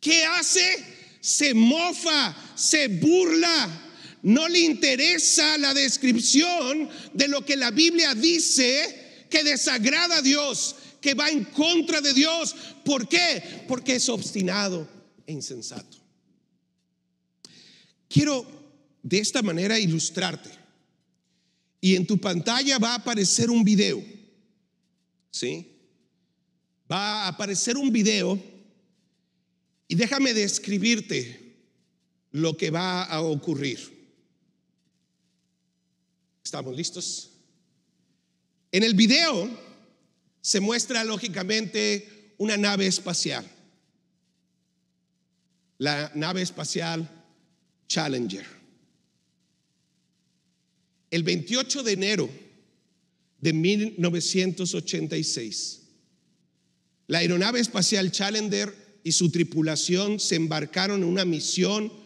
¿Qué 0.00 0.24
hace? 0.24 0.84
Se 1.20 1.54
mofa, 1.54 2.36
se 2.54 2.88
burla. 2.88 3.82
No 4.22 4.48
le 4.48 4.60
interesa 4.60 5.58
la 5.58 5.74
descripción 5.74 6.88
de 7.12 7.28
lo 7.28 7.44
que 7.44 7.56
la 7.56 7.70
Biblia 7.70 8.14
dice 8.14 9.26
que 9.30 9.44
desagrada 9.44 10.18
a 10.18 10.22
Dios 10.22 10.76
que 11.04 11.12
va 11.12 11.28
en 11.28 11.44
contra 11.44 12.00
de 12.00 12.14
Dios. 12.14 12.56
¿Por 12.82 13.06
qué? 13.06 13.64
Porque 13.68 13.96
es 13.96 14.08
obstinado 14.08 14.88
e 15.26 15.32
insensato. 15.32 15.98
Quiero 18.08 18.46
de 19.02 19.18
esta 19.18 19.42
manera 19.42 19.78
ilustrarte. 19.78 20.48
Y 21.82 21.94
en 21.94 22.06
tu 22.06 22.16
pantalla 22.16 22.78
va 22.78 22.92
a 22.92 22.94
aparecer 22.94 23.50
un 23.50 23.62
video. 23.62 24.02
¿Sí? 25.30 25.70
Va 26.90 27.24
a 27.24 27.28
aparecer 27.28 27.76
un 27.76 27.92
video 27.92 28.42
y 29.86 29.94
déjame 29.94 30.32
describirte 30.32 31.43
lo 32.34 32.56
que 32.56 32.70
va 32.70 33.04
a 33.04 33.20
ocurrir. 33.20 33.78
¿Estamos 36.42 36.76
listos? 36.76 37.30
En 38.72 38.82
el 38.82 38.94
video 38.94 39.48
se 40.40 40.58
muestra 40.58 41.04
lógicamente 41.04 42.34
una 42.38 42.56
nave 42.56 42.88
espacial. 42.88 43.48
La 45.78 46.10
nave 46.16 46.42
espacial 46.42 47.08
Challenger. 47.86 48.44
El 51.12 51.22
28 51.22 51.84
de 51.84 51.92
enero 51.92 52.28
de 53.38 53.52
1986, 53.52 55.82
la 57.06 57.18
aeronave 57.18 57.60
espacial 57.60 58.10
Challenger 58.10 58.74
y 59.04 59.12
su 59.12 59.30
tripulación 59.30 60.18
se 60.18 60.34
embarcaron 60.34 61.04
en 61.04 61.08
una 61.08 61.24
misión 61.24 62.02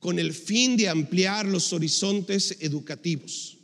con 0.00 0.18
el 0.18 0.32
fin 0.32 0.76
de 0.76 0.88
ampliar 0.88 1.46
los 1.46 1.72
horizontes 1.72 2.56
educativos 2.60 3.58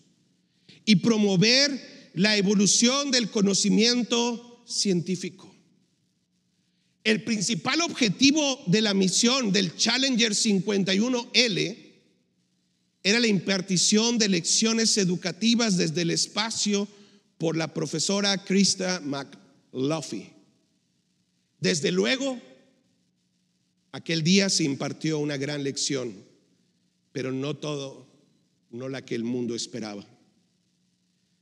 y 0.85 0.97
promover 0.97 2.11
la 2.15 2.37
evolución 2.37 3.11
del 3.11 3.31
conocimiento 3.31 4.63
científico. 4.67 5.53
El 7.03 7.25
principal 7.25 7.81
objetivo 7.83 8.63
de 8.67 8.83
la 8.83 8.93
misión 8.93 9.53
del 9.53 9.77
Challenger 9.77 10.33
51L 10.33 11.87
era 13.03 13.21
la 13.21 13.29
impartición 13.29 14.19
de 14.19 14.29
lecciones 14.29 14.99
educativas 14.99 15.77
desde 15.77 16.03
el 16.03 16.11
espacio 16.11 16.89
por 17.39 17.57
la 17.57 17.73
profesora 17.73 18.45
Krista 18.45 19.01
McLuffy. 19.01 20.31
Desde 21.61 21.93
luego, 21.93 22.41
aquel 23.97 24.23
día 24.23 24.51
se 24.51 24.63
impartió 24.63 25.19
una 25.19 25.39
gran 25.39 25.65
lección, 25.65 26.15
pero 27.13 27.33
no 27.33 27.57
todo, 27.57 28.07
no 28.71 28.91
la 28.91 29.03
que 29.07 29.15
el 29.15 29.25
mundo 29.25 29.55
esperaba. 29.55 30.07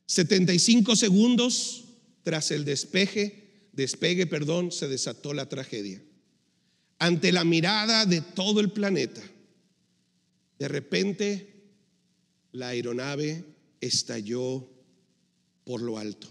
75 0.07 0.95
segundos 0.95 1.85
tras 2.23 2.53
el 2.53 2.65
despeje, 2.65 3.69
despegue, 3.73 4.29
perdón, 4.29 4.71
se 4.71 4.87
desató 4.87 5.35
la 5.35 5.49
tragedia. 5.49 6.01
Ante 7.01 7.33
la 7.33 7.43
mirada 7.43 8.07
de 8.07 8.21
todo 8.21 8.61
el 8.61 8.71
planeta, 8.71 9.21
de 10.61 10.69
repente 10.69 11.55
la 12.53 12.69
aeronave 12.69 13.45
estalló 13.81 14.71
por 15.65 15.83
lo 15.83 15.99
alto, 15.99 16.29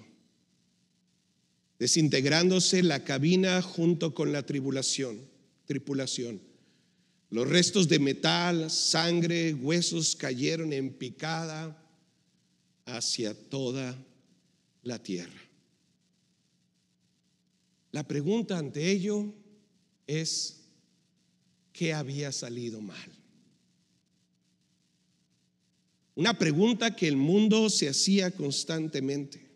desintegrándose 1.79 2.81
la 2.81 3.03
cabina 3.03 3.61
junto 3.61 4.15
con 4.15 4.31
la 4.31 4.45
tribulación, 4.45 5.32
tripulación. 5.65 6.41
Los 7.29 7.49
restos 7.49 7.87
de 7.87 7.99
metal, 7.99 8.69
sangre, 8.69 9.53
huesos 9.53 10.15
cayeron 10.15 10.71
en 10.71 10.93
picada 10.93 11.79
hacia 12.85 13.33
toda 13.49 13.97
la 14.83 15.01
tierra. 15.01 15.41
La 17.91 18.07
pregunta 18.07 18.57
ante 18.57 18.89
ello 18.89 19.33
es, 20.07 20.61
¿qué 21.71 21.93
había 21.93 22.31
salido 22.31 22.81
mal? 22.81 23.11
Una 26.15 26.37
pregunta 26.37 26.95
que 26.95 27.07
el 27.07 27.17
mundo 27.17 27.69
se 27.69 27.89
hacía 27.89 28.31
constantemente. 28.31 29.49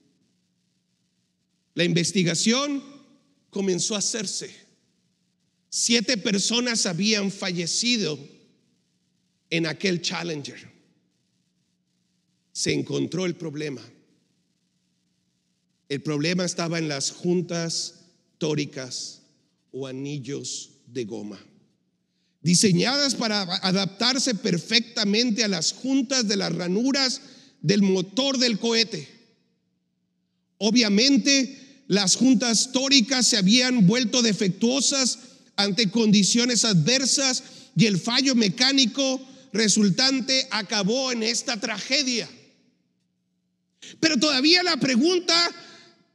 La 1.75 1.83
investigación 1.83 2.83
comenzó 3.51 3.93
a 3.93 3.99
hacerse. 3.99 4.66
Siete 5.69 6.17
personas 6.17 6.85
habían 6.85 7.31
fallecido 7.31 8.17
en 9.49 9.65
aquel 9.65 10.01
Challenger 10.01 10.77
se 12.57 12.73
encontró 12.73 13.27
el 13.27 13.35
problema. 13.35 13.81
El 15.89 16.01
problema 16.01 16.43
estaba 16.43 16.79
en 16.79 16.87
las 16.87 17.11
juntas 17.11 17.99
tóricas 18.39 19.21
o 19.71 19.85
anillos 19.85 20.71
de 20.87 21.05
goma. 21.05 21.39
diseñadas 22.41 23.13
para 23.13 23.41
adaptarse 23.41 24.33
perfectamente 24.33 25.43
a 25.43 25.47
las 25.47 25.73
juntas 25.73 26.27
de 26.27 26.37
las 26.37 26.53
ranuras 26.55 27.21
del 27.61 27.81
motor 27.81 28.37
del 28.37 28.57
cohete. 28.57 29.07
Obviamente, 30.57 31.83
las 31.87 32.15
juntas 32.15 32.71
tóricas 32.71 33.27
se 33.27 33.37
habían 33.37 33.85
vuelto 33.85 34.21
defectuosas 34.21 35.19
ante 35.57 35.91
condiciones 35.91 36.63
adversas 36.63 37.43
y 37.75 37.85
el 37.87 37.99
fallo 37.99 38.35
mecánico 38.35 39.19
resultante 39.51 40.47
acabó 40.51 41.11
en 41.11 41.23
esta 41.23 41.59
tragedia. 41.59 42.29
Pero 43.99 44.17
todavía 44.17 44.63
la 44.63 44.77
pregunta 44.77 45.49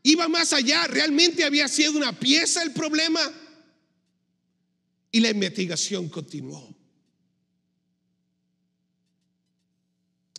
iba 0.03 0.29
más 0.29 0.53
allá. 0.53 0.87
¿Realmente 0.87 1.45
había 1.45 1.69
sido 1.69 1.93
una 1.93 2.19
pieza 2.19 2.63
el 2.63 2.73
problema? 2.73 3.21
Y 5.11 5.21
la 5.21 5.31
investigación 5.31 6.09
continuó. 6.09 6.75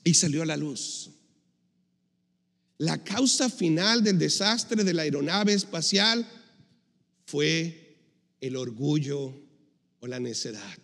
Y 0.03 0.13
salió 0.13 0.43
a 0.43 0.45
la 0.45 0.57
luz. 0.57 1.10
La 2.77 3.03
causa 3.03 3.50
final 3.50 4.03
del 4.03 4.19
desastre 4.19 4.83
de 4.83 4.93
la 4.93 5.03
aeronave 5.03 5.53
espacial 5.53 6.27
fue 7.25 7.83
el 8.43 8.57
orgullo 8.57 9.33
o 10.01 10.07
la 10.07 10.19
necedad. 10.19 10.77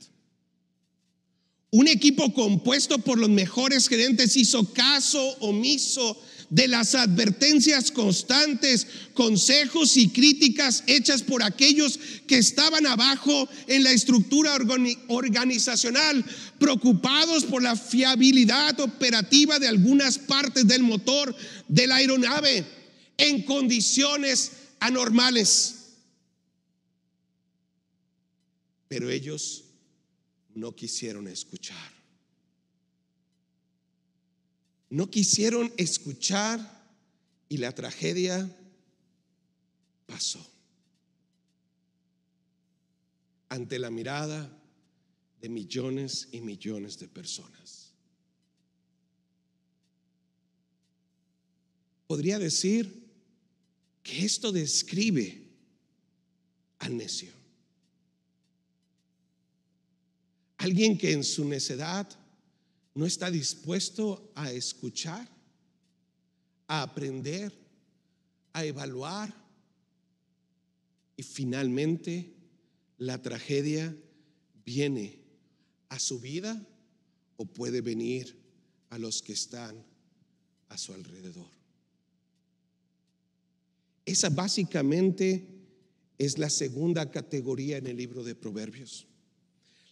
Un 1.72 1.90
equipo 1.90 2.34
compuesto 2.34 3.00
por 3.00 3.20
los 3.20 3.30
mejores 3.30 3.90
gerentes 3.90 4.38
hizo 4.38 4.74
caso 4.74 5.22
omiso 5.42 6.20
de 6.50 6.70
las 6.70 6.96
advertencias 6.96 7.92
constantes, 7.92 8.88
consejos 9.14 9.98
y 9.98 10.08
críticas 10.08 10.86
hechas 10.88 11.22
por 11.22 11.44
aquellos 11.44 12.00
que 12.28 12.38
estaban 12.38 12.88
abajo 12.88 13.48
en 13.68 13.84
la 13.84 13.92
estructura 13.92 14.58
organizacional, 15.10 16.26
preocupados 16.60 17.44
por 17.44 17.62
la 17.62 17.76
fiabilidad 17.76 18.80
operativa 18.80 19.60
de 19.60 19.68
algunas 19.68 20.18
partes 20.18 20.66
del 20.66 20.82
motor 20.82 21.36
de 21.68 21.88
la 21.88 21.98
aeronave 21.98 22.66
en 23.18 23.44
condiciones 23.44 24.54
anormales. 24.80 25.79
Pero 28.90 29.10
ellos 29.10 29.64
no 30.56 30.76
quisieron 30.76 31.28
escuchar. 31.30 31.94
No 34.90 35.10
quisieron 35.10 35.72
escuchar 35.78 36.60
y 37.48 37.58
la 37.58 37.74
tragedia 37.74 38.50
pasó. 40.08 40.46
Ante 43.48 43.80
la 43.80 43.92
mirada 43.92 44.52
de 45.40 45.50
millones 45.50 46.28
y 46.32 46.42
millones 46.42 46.98
de 46.98 47.08
personas. 47.08 47.94
Podría 52.08 52.40
decir 52.40 53.08
que 54.02 54.26
esto 54.26 54.52
describe 54.52 55.48
al 56.80 56.98
necio. 56.98 57.39
Alguien 60.70 61.00
que 61.00 61.14
en 61.14 61.24
su 61.24 61.46
necedad 61.46 62.08
no 62.94 63.08
está 63.08 63.32
dispuesto 63.32 64.32
a 64.36 64.52
escuchar, 64.52 65.28
a 66.68 66.84
aprender, 66.84 67.52
a 68.54 68.64
evaluar. 68.64 69.34
Y 71.18 71.24
finalmente 71.24 72.36
la 73.00 73.20
tragedia 73.20 73.96
viene 74.64 75.20
a 75.90 75.98
su 75.98 76.20
vida 76.20 76.64
o 77.38 77.46
puede 77.46 77.82
venir 77.82 78.38
a 78.92 79.00
los 79.00 79.24
que 79.24 79.34
están 79.34 79.84
a 80.68 80.78
su 80.78 80.94
alrededor. 80.94 81.50
Esa 84.06 84.30
básicamente 84.30 85.48
es 86.20 86.38
la 86.38 86.52
segunda 86.52 87.10
categoría 87.10 87.78
en 87.78 87.88
el 87.88 87.98
libro 87.98 88.24
de 88.24 88.36
Proverbios. 88.36 89.09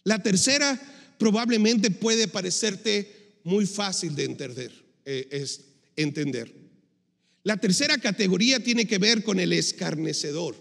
La 0.08 0.22
tercera 0.22 0.80
probablemente 1.18 1.90
puede 1.90 2.28
parecerte 2.28 3.40
muy 3.44 3.66
fácil 3.66 4.14
de 4.14 4.24
entender, 4.24 4.72
eh, 5.04 5.28
es 5.30 5.66
entender. 5.96 6.50
La 7.42 7.58
tercera 7.58 7.98
categoría 7.98 8.58
tiene 8.58 8.86
que 8.86 8.96
ver 8.96 9.22
con 9.22 9.38
el 9.38 9.52
escarnecedor 9.52 10.56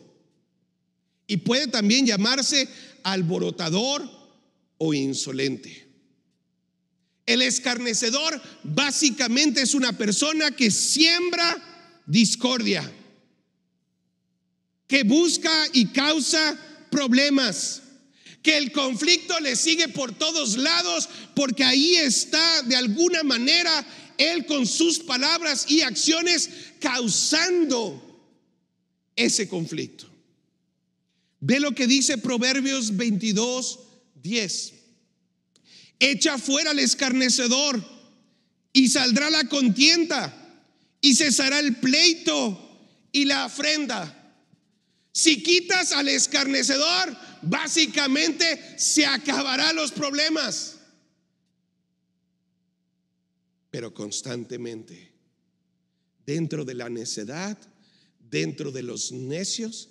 y 1.28 1.38
puede 1.38 1.68
también 1.68 2.06
llamarse 2.06 2.68
alborotador 3.04 4.04
o 4.80 4.94
insolente. 4.94 5.88
El 7.26 7.42
escarnecedor 7.42 8.42
básicamente 8.66 9.62
es 9.62 9.74
una 9.74 9.98
persona 9.98 10.52
que 10.52 10.72
siembra 10.72 12.04
discordia, 12.06 12.92
que 14.88 15.04
busca 15.04 15.68
y 15.72 15.86
causa 15.86 16.58
problemas 16.92 17.84
que 18.48 18.56
el 18.56 18.72
conflicto 18.72 19.38
le 19.42 19.58
sigue 19.58 19.90
por 19.90 20.18
todos 20.18 20.56
lados, 20.56 21.10
porque 21.36 21.66
ahí 21.66 21.98
está 21.98 22.62
de 22.62 22.78
alguna 22.78 23.22
manera 23.24 23.86
Él 24.18 24.46
con 24.46 24.66
sus 24.66 25.00
palabras 25.00 25.66
y 25.70 25.82
acciones 25.82 26.50
causando 26.80 28.02
ese 29.18 29.50
conflicto. 29.50 30.10
Ve 31.42 31.60
lo 31.60 31.76
que 31.76 31.88
dice 31.88 32.20
Proverbios 32.20 32.96
22, 32.96 33.80
10. 34.24 34.74
Echa 36.00 36.38
fuera 36.38 36.72
al 36.72 36.80
escarnecedor 36.80 37.84
y 38.72 38.88
saldrá 38.88 39.30
la 39.30 39.50
contienda 39.50 40.64
y 41.02 41.16
cesará 41.16 41.60
el 41.60 41.76
pleito 41.76 42.80
y 43.12 43.26
la 43.26 43.44
afrenda. 43.44 44.14
Si 45.12 45.44
quitas 45.44 45.92
al 45.92 46.08
escarnecedor, 46.08 47.27
básicamente 47.42 48.78
se 48.78 49.06
acabarán 49.06 49.76
los 49.76 49.92
problemas. 49.92 50.78
Pero 53.70 53.94
constantemente, 53.94 55.14
dentro 56.26 56.66
de 56.66 56.74
la 56.74 56.90
necedad, 56.90 57.58
dentro 58.20 58.72
de 58.72 58.84
los 58.84 59.12
necios, 59.12 59.90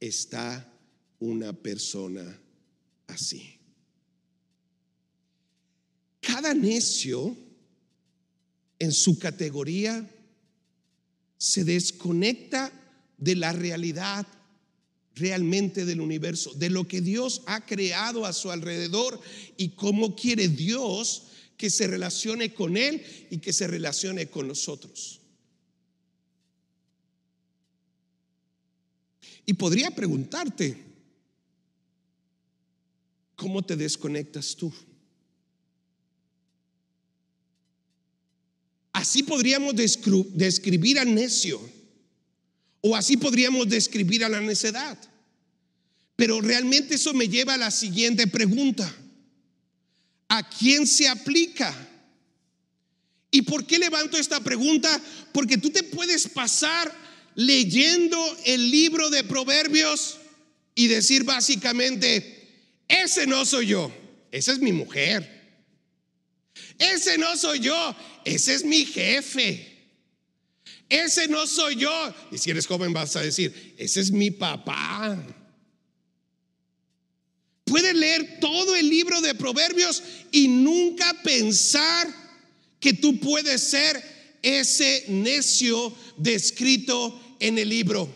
está 0.00 0.72
una 1.18 1.52
persona 1.52 2.40
así. 3.06 3.58
Cada 6.20 6.54
necio 6.54 7.36
en 8.78 8.92
su 8.92 9.18
categoría 9.18 10.08
se 11.38 11.64
desconecta 11.64 12.72
de 13.18 13.36
la 13.36 13.52
realidad 13.52 14.26
realmente 15.16 15.86
del 15.86 16.00
universo, 16.00 16.52
de 16.54 16.70
lo 16.70 16.86
que 16.86 17.00
Dios 17.00 17.42
ha 17.46 17.64
creado 17.64 18.26
a 18.26 18.32
su 18.32 18.50
alrededor 18.50 19.18
y 19.56 19.70
cómo 19.70 20.14
quiere 20.14 20.48
Dios 20.48 21.24
que 21.56 21.70
se 21.70 21.86
relacione 21.86 22.52
con 22.52 22.76
Él 22.76 23.02
y 23.30 23.38
que 23.38 23.52
se 23.52 23.66
relacione 23.66 24.28
con 24.28 24.46
nosotros. 24.46 25.20
Y 29.46 29.54
podría 29.54 29.90
preguntarte, 29.90 30.84
¿cómo 33.36 33.64
te 33.64 33.76
desconectas 33.76 34.54
tú? 34.54 34.72
Así 38.92 39.22
podríamos 39.22 39.74
describir 39.76 40.98
al 40.98 41.14
necio 41.14 41.60
o 42.88 42.94
así 42.94 43.16
podríamos 43.16 43.68
describir 43.68 44.24
a 44.24 44.28
la 44.28 44.40
necedad. 44.40 44.96
Pero 46.14 46.40
realmente 46.40 46.94
eso 46.94 47.12
me 47.12 47.28
lleva 47.28 47.54
a 47.54 47.58
la 47.58 47.72
siguiente 47.72 48.28
pregunta. 48.28 48.94
¿A 50.28 50.48
quién 50.48 50.86
se 50.86 51.08
aplica? 51.08 51.74
¿Y 53.32 53.42
por 53.42 53.66
qué 53.66 53.80
levanto 53.80 54.16
esta 54.16 54.38
pregunta? 54.38 55.00
Porque 55.32 55.58
tú 55.58 55.70
te 55.70 55.82
puedes 55.82 56.28
pasar 56.28 56.94
leyendo 57.34 58.18
el 58.44 58.70
libro 58.70 59.10
de 59.10 59.24
Proverbios 59.24 60.18
y 60.76 60.86
decir 60.86 61.24
básicamente, 61.24 62.84
ese 62.86 63.26
no 63.26 63.44
soy 63.44 63.66
yo, 63.66 63.92
esa 64.30 64.52
es 64.52 64.60
mi 64.60 64.72
mujer. 64.72 65.34
Ese 66.78 67.18
no 67.18 67.36
soy 67.36 67.60
yo, 67.60 67.96
ese 68.24 68.54
es 68.54 68.64
mi 68.64 68.84
jefe. 68.84 69.75
Ese 70.88 71.28
no 71.28 71.46
soy 71.46 71.76
yo. 71.76 72.14
Y 72.30 72.38
si 72.38 72.50
eres 72.50 72.66
joven 72.66 72.92
vas 72.92 73.16
a 73.16 73.22
decir, 73.22 73.74
ese 73.76 74.00
es 74.00 74.10
mi 74.10 74.30
papá. 74.30 75.16
Puedes 77.64 77.94
leer 77.94 78.38
todo 78.40 78.76
el 78.76 78.88
libro 78.88 79.20
de 79.20 79.34
Proverbios 79.34 80.02
y 80.30 80.46
nunca 80.46 81.12
pensar 81.24 82.06
que 82.78 82.92
tú 82.92 83.18
puedes 83.18 83.60
ser 83.60 84.00
ese 84.42 85.04
necio 85.08 85.92
descrito 86.16 87.36
en 87.40 87.58
el 87.58 87.68
libro. 87.68 88.08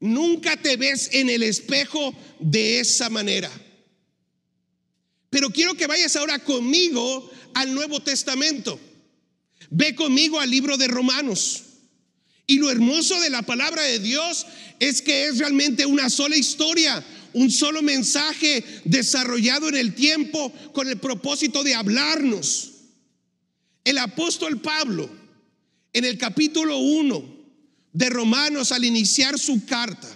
Nunca 0.00 0.56
te 0.56 0.76
ves 0.76 1.10
en 1.12 1.30
el 1.30 1.44
espejo 1.44 2.12
de 2.40 2.80
esa 2.80 3.08
manera. 3.08 3.50
Pero 5.28 5.50
quiero 5.50 5.74
que 5.74 5.86
vayas 5.86 6.16
ahora 6.16 6.40
conmigo 6.40 7.30
al 7.54 7.72
Nuevo 7.72 8.00
Testamento. 8.00 8.80
Ve 9.70 9.94
conmigo 9.94 10.40
al 10.40 10.50
libro 10.50 10.76
de 10.76 10.88
Romanos. 10.88 11.62
Y 12.46 12.58
lo 12.58 12.70
hermoso 12.70 13.20
de 13.20 13.30
la 13.30 13.42
palabra 13.42 13.82
de 13.82 14.00
Dios 14.00 14.44
es 14.80 15.00
que 15.00 15.28
es 15.28 15.38
realmente 15.38 15.86
una 15.86 16.10
sola 16.10 16.36
historia, 16.36 17.04
un 17.32 17.50
solo 17.50 17.80
mensaje 17.80 18.64
desarrollado 18.84 19.68
en 19.68 19.76
el 19.76 19.94
tiempo 19.94 20.52
con 20.72 20.88
el 20.88 20.98
propósito 20.98 21.62
de 21.62 21.76
hablarnos. 21.76 22.72
El 23.84 23.98
apóstol 23.98 24.60
Pablo, 24.60 25.08
en 25.92 26.04
el 26.04 26.18
capítulo 26.18 26.78
1 26.78 27.36
de 27.92 28.10
Romanos, 28.10 28.72
al 28.72 28.84
iniciar 28.84 29.38
su 29.38 29.64
carta, 29.64 30.08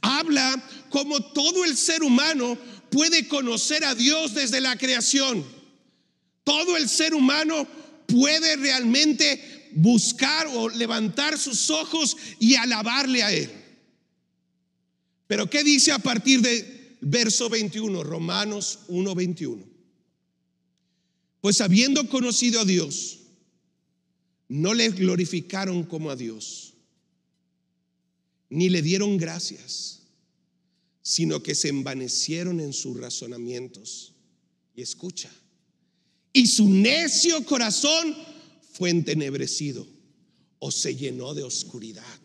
habla 0.00 0.62
como 0.90 1.20
todo 1.20 1.64
el 1.64 1.76
ser 1.76 2.04
humano 2.04 2.56
puede 2.90 3.26
conocer 3.26 3.84
a 3.84 3.96
Dios 3.96 4.34
desde 4.34 4.60
la 4.60 4.76
creación. 4.76 5.44
Todo 6.44 6.76
el 6.76 6.88
ser 6.88 7.12
humano 7.12 7.66
puede 8.06 8.56
realmente 8.56 9.70
buscar 9.72 10.46
o 10.48 10.68
levantar 10.68 11.38
sus 11.38 11.70
ojos 11.70 12.16
y 12.40 12.54
alabarle 12.54 13.22
a 13.22 13.32
Él. 13.32 13.50
Pero 15.26 15.50
¿qué 15.50 15.64
dice 15.64 15.92
a 15.92 15.98
partir 15.98 16.40
de 16.40 16.96
verso 17.00 17.48
21, 17.48 18.02
Romanos 18.02 18.80
1:21? 18.88 19.64
Pues 21.40 21.60
habiendo 21.60 22.08
conocido 22.08 22.60
a 22.60 22.64
Dios, 22.64 23.20
no 24.48 24.74
le 24.74 24.90
glorificaron 24.90 25.84
como 25.84 26.10
a 26.10 26.16
Dios, 26.16 26.74
ni 28.48 28.68
le 28.68 28.82
dieron 28.82 29.18
gracias, 29.18 30.02
sino 31.02 31.42
que 31.42 31.54
se 31.54 31.68
envanecieron 31.68 32.60
en 32.60 32.72
sus 32.72 32.96
razonamientos. 32.96 34.14
Y 34.74 34.82
escucha, 34.82 35.30
y 36.36 36.46
su 36.48 36.68
necio 36.68 37.46
corazón 37.46 38.14
fue 38.74 38.90
entenebrecido 38.90 39.86
o 40.58 40.70
se 40.70 40.94
llenó 40.94 41.32
de 41.32 41.42
oscuridad. 41.42 42.20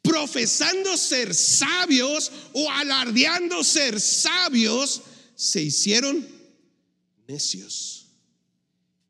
Profesando 0.00 0.96
ser 0.96 1.34
sabios 1.34 2.32
o 2.54 2.70
alardeando 2.70 3.62
ser 3.62 4.00
sabios, 4.00 5.02
se 5.34 5.62
hicieron 5.62 6.26
necios 7.28 8.06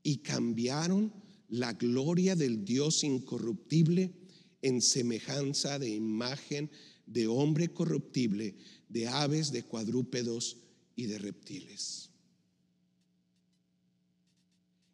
y 0.02 0.16
cambiaron 0.16 1.12
la 1.48 1.72
gloria 1.74 2.34
del 2.34 2.64
Dios 2.64 3.04
incorruptible 3.04 4.12
en 4.60 4.82
semejanza 4.82 5.78
de 5.78 5.88
imagen 5.88 6.68
de 7.06 7.28
hombre 7.28 7.72
corruptible, 7.72 8.56
de 8.88 9.06
aves, 9.06 9.52
de 9.52 9.62
cuadrúpedos 9.62 10.56
y 10.96 11.06
de 11.06 11.18
reptiles. 11.18 12.11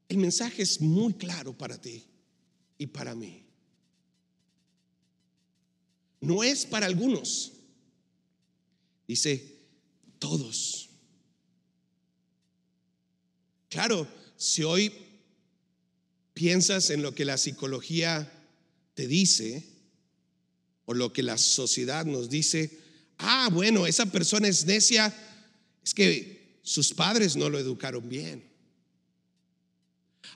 El 0.09 0.19
mensaje 0.19 0.63
es 0.63 0.81
muy 0.81 1.13
claro 1.15 1.57
para 1.57 1.81
ti 1.81 2.05
y 2.79 2.87
para 2.87 3.15
mí. 3.15 3.45
No 6.21 6.43
es 6.43 6.65
para 6.65 6.87
algunos. 6.87 7.53
Dice, 9.07 9.59
todos. 10.19 10.89
Claro, 13.69 14.09
si 14.37 14.63
hoy 14.63 14.93
piensas 16.33 16.91
en 16.91 17.03
lo 17.03 17.15
que 17.15 17.25
la 17.25 17.37
psicología 17.37 18.33
te 18.95 19.07
dice 19.07 19.65
o 20.87 20.95
lo 20.95 21.13
que 21.13 21.23
la 21.23 21.37
sociedad 21.37 22.07
nos 22.07 22.31
dice, 22.31 22.79
ah, 23.19 23.51
bueno, 23.53 23.87
esa 23.87 24.07
persona 24.07 24.49
es 24.49 24.65
necia, 24.65 25.15
es 25.85 25.93
que 25.93 26.61
sus 26.63 26.95
padres 26.95 27.37
no 27.37 27.51
lo 27.51 27.59
educaron 27.59 28.09
bien. 28.09 28.48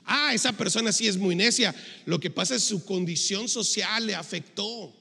Ah, 0.05 0.33
esa 0.33 0.51
persona 0.53 0.91
sí 0.91 1.07
es 1.07 1.17
muy 1.17 1.35
necia. 1.35 1.73
Lo 2.05 2.19
que 2.19 2.29
pasa 2.29 2.55
es 2.55 2.63
su 2.63 2.83
condición 2.85 3.47
social 3.47 4.05
le 4.07 4.15
afectó. 4.15 4.93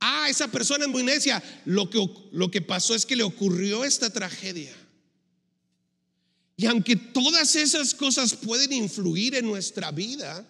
Ah, 0.00 0.28
esa 0.28 0.48
persona 0.48 0.84
es 0.84 0.90
muy 0.90 1.02
necia. 1.02 1.42
Lo 1.64 1.90
que, 1.90 2.06
lo 2.32 2.50
que 2.50 2.62
pasó 2.62 2.94
es 2.94 3.06
que 3.06 3.16
le 3.16 3.22
ocurrió 3.22 3.84
esta 3.84 4.10
tragedia. 4.10 4.74
Y 6.56 6.66
aunque 6.66 6.96
todas 6.96 7.56
esas 7.56 7.94
cosas 7.94 8.34
pueden 8.34 8.72
influir 8.72 9.34
en 9.36 9.46
nuestra 9.46 9.92
vida, 9.92 10.46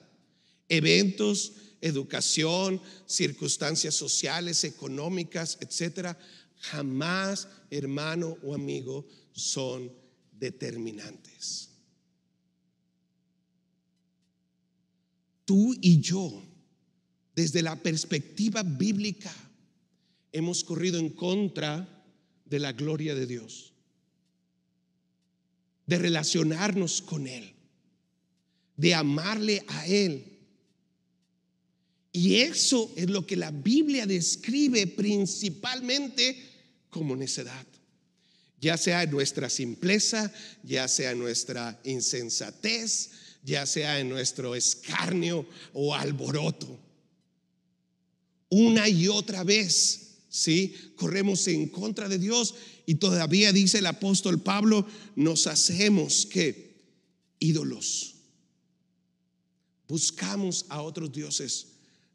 eventos, 0.68 1.52
educación, 1.80 2.80
circunstancias 3.06 3.94
sociales, 3.94 4.64
económicas, 4.64 5.58
etcétera, 5.60 6.18
jamás, 6.60 7.48
hermano 7.70 8.36
o 8.42 8.54
amigo, 8.54 9.06
son 9.32 9.92
determinantes. 10.32 11.67
Tú 15.48 15.74
y 15.80 16.02
yo, 16.02 16.42
desde 17.34 17.62
la 17.62 17.82
perspectiva 17.82 18.62
bíblica, 18.62 19.34
hemos 20.30 20.62
corrido 20.62 20.98
en 20.98 21.08
contra 21.08 22.04
de 22.44 22.58
la 22.58 22.72
gloria 22.72 23.14
de 23.14 23.26
Dios, 23.26 23.72
de 25.86 25.96
relacionarnos 25.96 27.00
con 27.00 27.26
Él, 27.26 27.54
de 28.76 28.92
amarle 28.92 29.64
a 29.68 29.86
Él. 29.86 30.38
Y 32.12 32.34
eso 32.40 32.92
es 32.94 33.08
lo 33.08 33.26
que 33.26 33.36
la 33.36 33.50
Biblia 33.50 34.04
describe 34.04 34.86
principalmente 34.86 36.36
como 36.90 37.16
necedad. 37.16 37.66
Ya 38.60 38.76
sea 38.76 39.06
nuestra 39.06 39.48
simpleza, 39.48 40.30
ya 40.62 40.86
sea 40.88 41.14
nuestra 41.14 41.80
insensatez, 41.84 43.12
ya 43.42 43.66
sea 43.66 44.00
en 44.00 44.08
nuestro 44.08 44.54
escarnio 44.54 45.46
o 45.72 45.94
alboroto. 45.94 46.78
Una 48.50 48.88
y 48.88 49.08
otra 49.08 49.44
vez, 49.44 50.16
¿sí? 50.28 50.74
Corremos 50.96 51.46
en 51.48 51.68
contra 51.68 52.08
de 52.08 52.18
Dios 52.18 52.54
y 52.86 52.96
todavía 52.96 53.52
dice 53.52 53.78
el 53.78 53.86
apóstol 53.86 54.40
Pablo, 54.40 54.86
nos 55.16 55.46
hacemos 55.46 56.26
que 56.26 56.76
ídolos. 57.38 58.14
Buscamos 59.86 60.66
a 60.68 60.82
otros 60.82 61.12
dioses, 61.12 61.68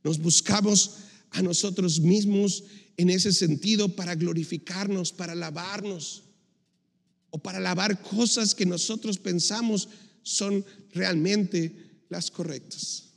nos 0.03 0.19
buscamos 0.19 0.91
a 1.31 1.41
nosotros 1.41 1.99
mismos 1.99 2.63
en 2.97 3.09
ese 3.09 3.33
sentido 3.33 3.89
para 3.89 4.15
glorificarnos, 4.15 5.11
para 5.11 5.33
alabarnos 5.33 6.23
o 7.31 7.39
para 7.39 7.57
alabar 7.57 8.01
cosas 8.01 8.53
que 8.53 8.65
nosotros 8.65 9.17
pensamos 9.17 9.89
son 10.23 10.65
realmente 10.91 12.05
las 12.09 12.31
correctas. 12.31 13.09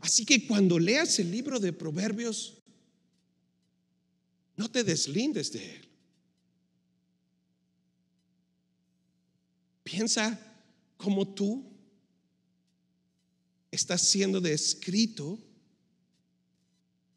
Así 0.00 0.24
que 0.24 0.46
cuando 0.46 0.78
leas 0.78 1.18
el 1.18 1.30
libro 1.30 1.60
de 1.60 1.72
Proverbios, 1.72 2.58
no 4.56 4.70
te 4.70 4.84
deslindes 4.84 5.52
de 5.52 5.76
él. 5.76 5.88
Piensa 9.82 10.40
cómo 10.96 11.34
tú 11.34 11.68
estás 13.70 14.02
siendo 14.02 14.40
descrito 14.40 15.38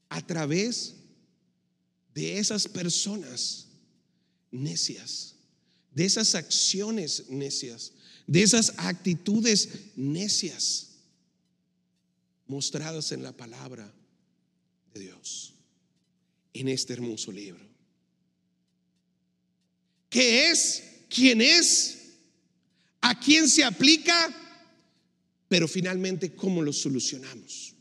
a 0.09 0.25
través 0.25 0.95
de 2.13 2.39
esas 2.39 2.67
personas 2.67 3.67
necias 4.49 5.34
de 5.95 6.05
esas 6.05 6.35
acciones 6.35 7.29
necias, 7.29 7.93
de 8.27 8.43
esas 8.43 8.73
actitudes 8.77 9.69
necias 9.95 10.89
mostradas 12.47 13.11
en 13.13 13.23
la 13.23 13.31
palabra 13.31 13.91
de 14.93 14.99
Dios, 14.99 15.53
en 16.53 16.67
este 16.67 16.93
hermoso 16.93 17.31
libro. 17.31 17.65
¿Qué 20.09 20.51
es? 20.51 20.83
¿Quién 21.09 21.41
es? 21.41 21.97
¿A 23.01 23.17
quién 23.17 23.47
se 23.47 23.63
aplica? 23.63 24.35
Pero 25.47 25.67
finalmente, 25.67 26.35
¿cómo 26.35 26.61
lo 26.61 26.73
solucionamos? 26.73 27.73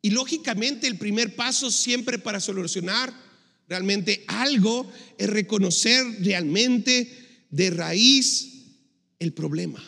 Y 0.00 0.10
lógicamente 0.10 0.86
el 0.86 0.98
primer 0.98 1.36
paso 1.36 1.70
siempre 1.70 2.18
para 2.18 2.40
solucionar 2.40 3.14
realmente 3.72 4.22
algo 4.26 4.86
es 5.16 5.30
reconocer 5.30 6.04
realmente 6.20 7.10
de 7.48 7.70
raíz 7.70 8.66
el 9.18 9.32
problema. 9.32 9.82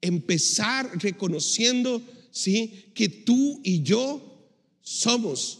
Empezar 0.00 0.90
reconociendo, 0.94 2.02
¿sí? 2.30 2.86
Que 2.94 3.10
tú 3.10 3.60
y 3.62 3.82
yo 3.82 4.48
somos 4.80 5.58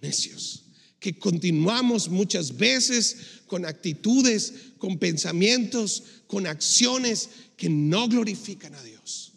necios, 0.00 0.66
que 1.00 1.18
continuamos 1.18 2.08
muchas 2.08 2.56
veces 2.56 3.16
con 3.48 3.64
actitudes, 3.64 4.52
con 4.78 5.00
pensamientos, 5.00 6.04
con 6.28 6.46
acciones 6.46 7.28
que 7.56 7.68
no 7.68 8.08
glorifican 8.08 8.72
a 8.76 8.82
Dios. 8.84 9.32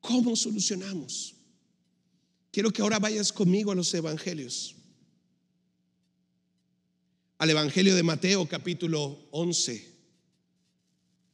¿Cómo 0.00 0.34
solucionamos? 0.34 1.37
Quiero 2.50 2.70
que 2.72 2.82
ahora 2.82 2.98
vayas 2.98 3.32
conmigo 3.32 3.72
a 3.72 3.74
los 3.74 3.92
evangelios. 3.94 4.74
Al 7.38 7.50
Evangelio 7.50 7.94
de 7.94 8.02
Mateo 8.02 8.48
capítulo 8.48 9.28
11, 9.30 9.86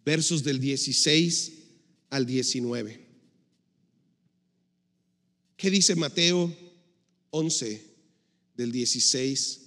versos 0.05 0.43
del 0.43 0.61
16 0.61 1.53
al 2.11 2.27
19. 2.27 3.05
¿Qué 5.57 5.71
dice 5.71 5.95
Mateo 5.95 6.55
11 7.31 7.95
del 8.57 8.71
16 8.71 9.61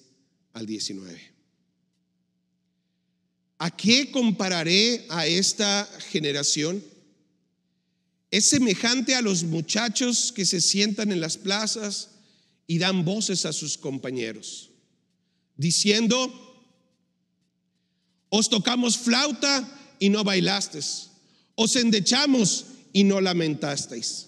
al 0.54 0.66
19? 0.66 1.38
¿A 3.60 3.76
qué 3.76 4.12
compararé 4.12 5.06
a 5.10 5.26
esta 5.26 5.86
generación? 6.12 6.84
Es 8.30 8.50
semejante 8.50 9.16
a 9.16 9.22
los 9.22 9.44
muchachos 9.44 10.32
que 10.34 10.46
se 10.46 10.62
sientan 10.62 11.12
en 11.12 11.22
las 11.22 11.38
plazas 11.38 12.10
y 12.68 12.78
dan 12.78 13.06
voces 13.06 13.46
a 13.46 13.54
sus 13.54 13.78
compañeros, 13.78 14.70
diciendo, 15.56 16.34
os 18.30 18.50
tocamos 18.50 18.98
flauta 18.98 19.96
y 20.00 20.10
no 20.10 20.24
bailasteis, 20.24 21.10
os 21.56 21.76
endechamos 21.78 22.66
y 22.92 23.04
no 23.04 23.22
lamentasteis. 23.22 24.28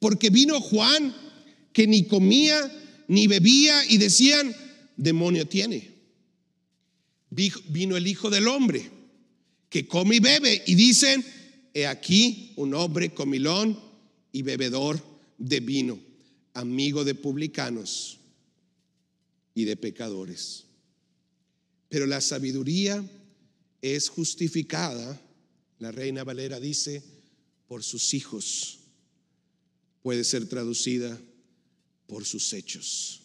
Porque 0.00 0.30
vino 0.30 0.60
Juan 0.60 1.14
que 1.72 1.86
ni 1.86 2.04
comía 2.04 2.72
ni 3.08 3.26
bebía 3.26 3.84
y 3.86 3.98
decían, 3.98 4.54
demonio 4.96 5.46
tiene. 5.46 5.90
Vino 7.30 7.96
el 7.96 8.06
Hijo 8.06 8.30
del 8.30 8.48
Hombre 8.48 8.90
que 9.68 9.86
come 9.86 10.16
y 10.16 10.20
bebe 10.20 10.62
y 10.66 10.74
dicen, 10.74 11.24
he 11.74 11.86
aquí 11.86 12.52
un 12.56 12.74
hombre 12.74 13.14
comilón 13.14 13.78
y 14.32 14.42
bebedor 14.42 15.00
de 15.38 15.60
vino, 15.60 15.98
amigo 16.54 17.04
de 17.04 17.14
publicanos 17.14 18.18
y 19.54 19.64
de 19.64 19.76
pecadores. 19.76 20.64
Pero 21.88 22.06
la 22.06 22.20
sabiduría 22.20 23.04
es 23.80 24.08
justificada, 24.08 25.20
la 25.78 25.92
reina 25.92 26.24
Valera 26.24 26.60
dice, 26.60 27.02
por 27.68 27.84
sus 27.84 28.14
hijos. 28.14 28.78
Puede 30.02 30.24
ser 30.24 30.48
traducida 30.48 31.20
por 32.06 32.24
sus 32.24 32.52
hechos. 32.52 33.22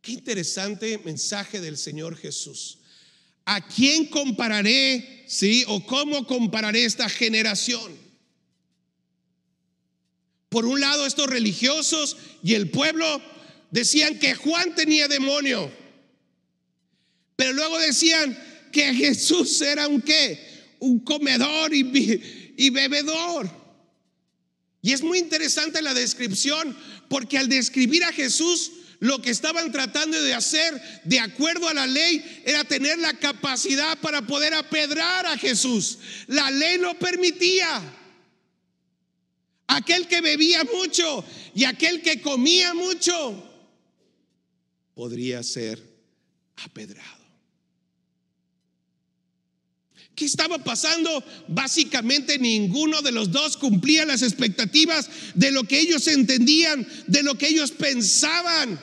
Qué 0.00 0.12
interesante 0.12 0.98
mensaje 0.98 1.60
del 1.60 1.76
Señor 1.76 2.16
Jesús. 2.16 2.78
¿A 3.44 3.66
quién 3.66 4.06
compararé, 4.06 5.24
sí? 5.26 5.64
¿O 5.68 5.84
cómo 5.84 6.26
compararé 6.26 6.84
esta 6.84 7.08
generación? 7.08 7.92
Por 10.48 10.66
un 10.66 10.80
lado, 10.80 11.04
estos 11.06 11.28
religiosos 11.28 12.16
y 12.42 12.54
el 12.54 12.70
pueblo 12.70 13.20
decían 13.70 14.18
que 14.18 14.34
Juan 14.34 14.74
tenía 14.74 15.08
demonio. 15.08 15.70
Pero 17.36 17.52
luego 17.52 17.78
decían 17.78 18.38
que 18.72 18.94
Jesús 18.94 19.60
era 19.60 19.88
un 19.88 20.00
qué? 20.00 20.38
Un 20.78 21.00
comedor 21.00 21.74
y, 21.74 22.54
y 22.56 22.70
bebedor. 22.70 23.50
Y 24.80 24.92
es 24.92 25.02
muy 25.02 25.18
interesante 25.18 25.82
la 25.82 25.92
descripción 25.92 26.76
porque 27.08 27.38
al 27.38 27.48
describir 27.48 28.04
a 28.04 28.12
Jesús 28.12 28.70
lo 29.00 29.20
que 29.20 29.30
estaban 29.30 29.72
tratando 29.72 30.20
de 30.20 30.34
hacer 30.34 30.80
de 31.04 31.20
acuerdo 31.20 31.68
a 31.68 31.74
la 31.74 31.86
ley 31.86 32.42
era 32.44 32.64
tener 32.64 32.98
la 32.98 33.14
capacidad 33.14 33.98
para 34.00 34.22
poder 34.26 34.54
apedrar 34.54 35.26
a 35.26 35.36
Jesús. 35.36 35.98
La 36.26 36.50
ley 36.50 36.78
lo 36.78 36.98
permitía. 36.98 37.82
Aquel 39.66 40.06
que 40.06 40.20
bebía 40.20 40.62
mucho 40.64 41.24
y 41.54 41.64
aquel 41.64 42.02
que 42.02 42.20
comía 42.20 42.74
mucho 42.74 43.50
podría 44.94 45.42
ser 45.42 45.82
apedrado. 46.56 47.23
¿Qué 50.14 50.26
estaba 50.26 50.62
pasando? 50.62 51.24
Básicamente 51.48 52.38
ninguno 52.38 53.02
de 53.02 53.10
los 53.10 53.32
dos 53.32 53.56
cumplía 53.56 54.04
las 54.04 54.22
expectativas 54.22 55.08
de 55.34 55.50
lo 55.50 55.64
que 55.64 55.80
ellos 55.80 56.06
entendían, 56.06 56.86
de 57.06 57.22
lo 57.22 57.36
que 57.36 57.48
ellos 57.48 57.72
pensaban 57.72 58.80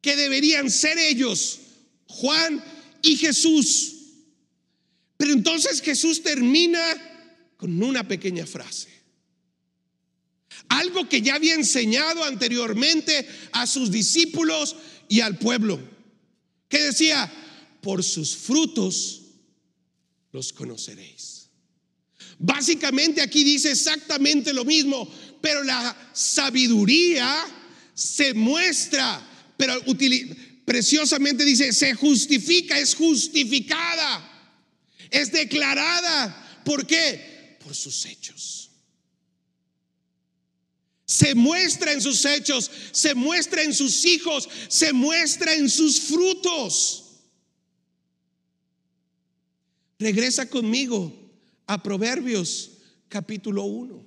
que 0.00 0.16
deberían 0.16 0.70
ser 0.70 0.98
ellos, 0.98 1.60
Juan 2.06 2.62
y 3.02 3.16
Jesús. 3.16 3.94
Pero 5.16 5.32
entonces 5.32 5.80
Jesús 5.80 6.22
termina 6.22 6.82
con 7.56 7.82
una 7.82 8.06
pequeña 8.06 8.46
frase. 8.46 8.88
Algo 10.68 11.08
que 11.08 11.20
ya 11.20 11.34
había 11.34 11.54
enseñado 11.54 12.24
anteriormente 12.24 13.28
a 13.52 13.66
sus 13.66 13.90
discípulos 13.90 14.76
y 15.08 15.20
al 15.20 15.38
pueblo. 15.38 15.78
Que 16.68 16.80
decía, 16.80 17.30
por 17.80 18.02
sus 18.02 18.36
frutos 18.36 19.23
los 20.34 20.52
conoceréis. 20.52 21.48
Básicamente 22.38 23.22
aquí 23.22 23.44
dice 23.44 23.70
exactamente 23.70 24.52
lo 24.52 24.64
mismo, 24.64 25.08
pero 25.40 25.62
la 25.62 26.10
sabiduría 26.12 27.46
se 27.94 28.34
muestra, 28.34 29.24
pero 29.56 29.80
preciosamente 30.64 31.44
dice, 31.44 31.72
se 31.72 31.94
justifica, 31.94 32.76
es 32.80 32.96
justificada, 32.96 34.58
es 35.08 35.30
declarada. 35.30 36.62
¿Por 36.64 36.84
qué? 36.84 37.56
Por 37.62 37.76
sus 37.76 38.04
hechos. 38.04 38.70
Se 41.06 41.36
muestra 41.36 41.92
en 41.92 42.00
sus 42.00 42.24
hechos, 42.24 42.68
se 42.90 43.14
muestra 43.14 43.62
en 43.62 43.72
sus 43.72 44.04
hijos, 44.04 44.48
se 44.66 44.92
muestra 44.92 45.54
en 45.54 45.70
sus 45.70 46.00
frutos. 46.00 47.03
Regresa 49.98 50.48
conmigo 50.48 51.12
a 51.66 51.82
Proverbios 51.82 52.72
capítulo 53.08 53.64
1. 53.64 54.04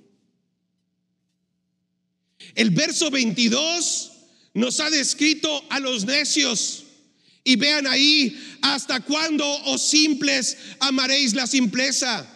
El 2.54 2.70
verso 2.70 3.10
22 3.10 4.12
nos 4.54 4.80
ha 4.80 4.90
descrito 4.90 5.64
a 5.70 5.80
los 5.80 6.04
necios. 6.04 6.84
Y 7.44 7.56
vean 7.56 7.86
ahí, 7.86 8.38
¿hasta 8.60 9.00
cuándo, 9.00 9.46
oh 9.64 9.78
simples, 9.78 10.58
amaréis 10.80 11.32
la 11.34 11.46
simpleza? 11.46 12.28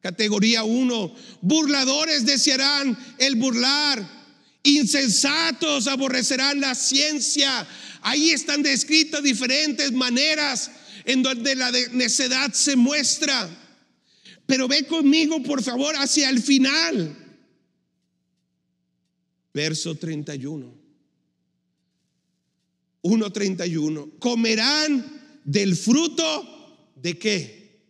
Categoría 0.00 0.64
1. 0.64 1.14
Burladores 1.42 2.24
desearán 2.24 2.96
el 3.18 3.36
burlar. 3.36 4.16
Insensatos 4.62 5.86
aborrecerán 5.86 6.60
la 6.60 6.74
ciencia. 6.74 7.66
Ahí 8.00 8.30
están 8.30 8.62
descritas 8.62 9.22
diferentes 9.22 9.92
maneras 9.92 10.70
en 11.06 11.22
donde 11.22 11.54
la 11.54 11.70
necedad 11.92 12.52
se 12.52 12.76
muestra. 12.76 13.48
Pero 14.44 14.68
ve 14.68 14.86
conmigo, 14.86 15.42
por 15.42 15.62
favor, 15.62 15.94
hacia 15.96 16.28
el 16.28 16.42
final. 16.42 17.16
Verso 19.54 19.94
31. 19.94 20.74
1.31. 23.02 24.18
Comerán 24.18 25.40
del 25.44 25.76
fruto 25.76 26.92
de 26.96 27.18
qué? 27.18 27.80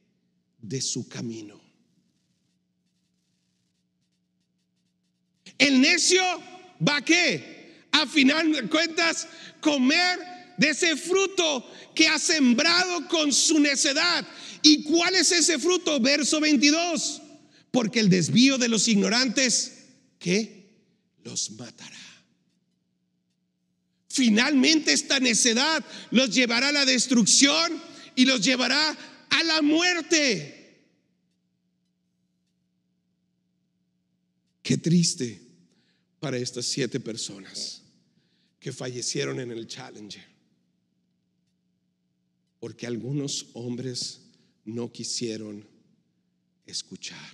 De 0.58 0.80
su 0.82 1.08
camino. 1.08 1.58
El 5.56 5.80
necio 5.80 6.22
va 6.86 6.98
a 6.98 7.04
qué? 7.04 7.86
A 7.92 8.06
final 8.06 8.52
de 8.52 8.68
cuentas, 8.68 9.26
comer 9.60 10.35
de 10.56 10.70
ese 10.70 10.96
fruto 10.96 11.70
que 11.94 12.08
ha 12.08 12.18
sembrado 12.18 13.08
con 13.08 13.32
su 13.32 13.58
necedad. 13.58 14.26
¿Y 14.62 14.82
cuál 14.84 15.14
es 15.14 15.32
ese 15.32 15.58
fruto? 15.58 16.00
Verso 16.00 16.40
22. 16.40 17.22
Porque 17.70 18.00
el 18.00 18.08
desvío 18.08 18.58
de 18.58 18.68
los 18.68 18.88
ignorantes, 18.88 19.84
¿qué? 20.18 20.70
Los 21.24 21.50
matará. 21.52 21.96
Finalmente 24.08 24.92
esta 24.92 25.20
necedad 25.20 25.84
los 26.10 26.34
llevará 26.34 26.68
a 26.68 26.72
la 26.72 26.86
destrucción 26.86 27.82
y 28.14 28.24
los 28.24 28.42
llevará 28.42 28.96
a 29.28 29.42
la 29.44 29.60
muerte. 29.60 30.54
Qué 34.62 34.78
triste 34.78 35.42
para 36.18 36.38
estas 36.38 36.64
siete 36.64 36.98
personas 36.98 37.82
que 38.58 38.72
fallecieron 38.72 39.38
en 39.38 39.52
el 39.52 39.68
Challenger 39.68 40.35
porque 42.66 42.84
algunos 42.84 43.46
hombres 43.52 44.22
no 44.64 44.90
quisieron 44.90 45.64
escuchar. 46.66 47.32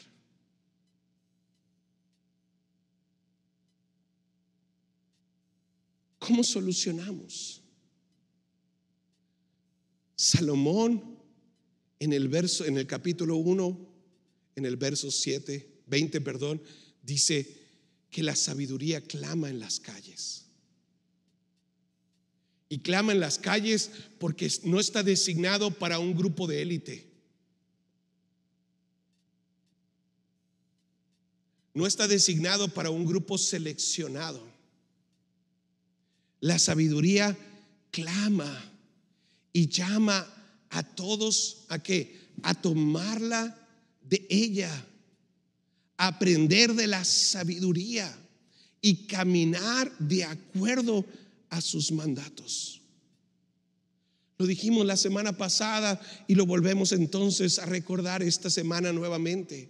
¿Cómo 6.18 6.44
solucionamos? 6.44 7.62
Salomón 10.16 11.02
en 11.98 12.12
el 12.12 12.28
verso 12.28 12.66
en 12.66 12.76
el 12.76 12.86
capítulo 12.86 13.36
1 13.36 13.88
en 14.56 14.66
el 14.66 14.76
verso 14.76 15.10
7, 15.10 15.84
20, 15.86 16.20
perdón, 16.20 16.62
dice 17.02 17.56
que 18.10 18.22
la 18.22 18.36
sabiduría 18.36 19.00
clama 19.00 19.48
en 19.48 19.60
las 19.60 19.80
calles. 19.80 20.41
Y 22.72 22.78
clama 22.78 23.12
en 23.12 23.20
las 23.20 23.38
calles 23.38 23.90
porque 24.18 24.50
no 24.64 24.80
está 24.80 25.02
designado 25.02 25.72
para 25.72 25.98
un 25.98 26.16
grupo 26.16 26.46
de 26.46 26.62
élite. 26.62 27.06
No 31.74 31.86
está 31.86 32.08
designado 32.08 32.68
para 32.68 32.88
un 32.88 33.04
grupo 33.04 33.36
seleccionado. 33.36 34.42
La 36.40 36.58
sabiduría 36.58 37.36
clama 37.90 38.72
y 39.52 39.68
llama 39.68 40.26
a 40.70 40.82
todos 40.82 41.66
a 41.68 41.78
que 41.78 42.30
a 42.42 42.54
tomarla 42.54 43.68
de 44.00 44.26
ella, 44.30 44.86
a 45.98 46.06
aprender 46.06 46.72
de 46.72 46.86
la 46.86 47.04
sabiduría 47.04 48.18
y 48.80 49.06
caminar 49.06 49.92
de 49.98 50.24
acuerdo 50.24 51.04
a 51.52 51.60
sus 51.60 51.92
mandatos. 51.92 52.80
Lo 54.38 54.46
dijimos 54.46 54.86
la 54.86 54.96
semana 54.96 55.36
pasada 55.36 56.00
y 56.26 56.34
lo 56.34 56.46
volvemos 56.46 56.92
entonces 56.92 57.58
a 57.58 57.66
recordar 57.66 58.22
esta 58.22 58.48
semana 58.48 58.90
nuevamente. 58.90 59.68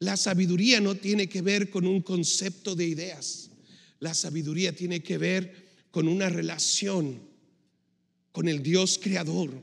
La 0.00 0.16
sabiduría 0.16 0.80
no 0.80 0.96
tiene 0.96 1.28
que 1.28 1.42
ver 1.42 1.70
con 1.70 1.86
un 1.86 2.02
concepto 2.02 2.74
de 2.74 2.86
ideas. 2.86 3.50
La 4.00 4.14
sabiduría 4.14 4.74
tiene 4.74 5.00
que 5.00 5.16
ver 5.16 5.68
con 5.92 6.08
una 6.08 6.28
relación 6.28 7.22
con 8.32 8.48
el 8.48 8.62
Dios 8.62 8.98
creador, 9.00 9.62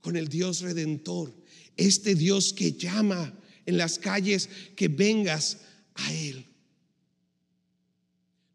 con 0.00 0.16
el 0.16 0.28
Dios 0.28 0.60
redentor, 0.60 1.34
este 1.76 2.14
Dios 2.14 2.52
que 2.52 2.72
llama 2.72 3.36
en 3.66 3.76
las 3.76 3.98
calles 3.98 4.48
que 4.76 4.86
vengas 4.86 5.58
a 5.96 6.14
Él. 6.14 6.46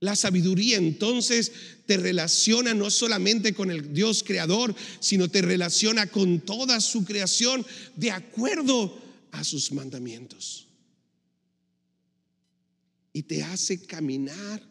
La 0.02 0.16
sabiduría 0.16 0.78
entonces 0.78 1.52
te 1.86 1.96
relaciona 1.96 2.74
no 2.74 2.90
solamente 2.90 3.54
con 3.54 3.70
el 3.70 3.94
Dios 3.94 4.24
creador, 4.24 4.76
sino 5.00 5.30
te 5.30 5.44
relaciona 5.44 6.08
con 6.08 6.42
toda 6.42 6.82
su 6.82 7.06
creación 7.06 7.64
de 7.96 8.10
acuerdo 8.10 9.00
a 9.32 9.44
sus 9.44 9.72
mandamientos. 9.72 10.68
Y 13.14 13.22
te 13.24 13.44
hace 13.44 13.84
caminar 13.84 14.68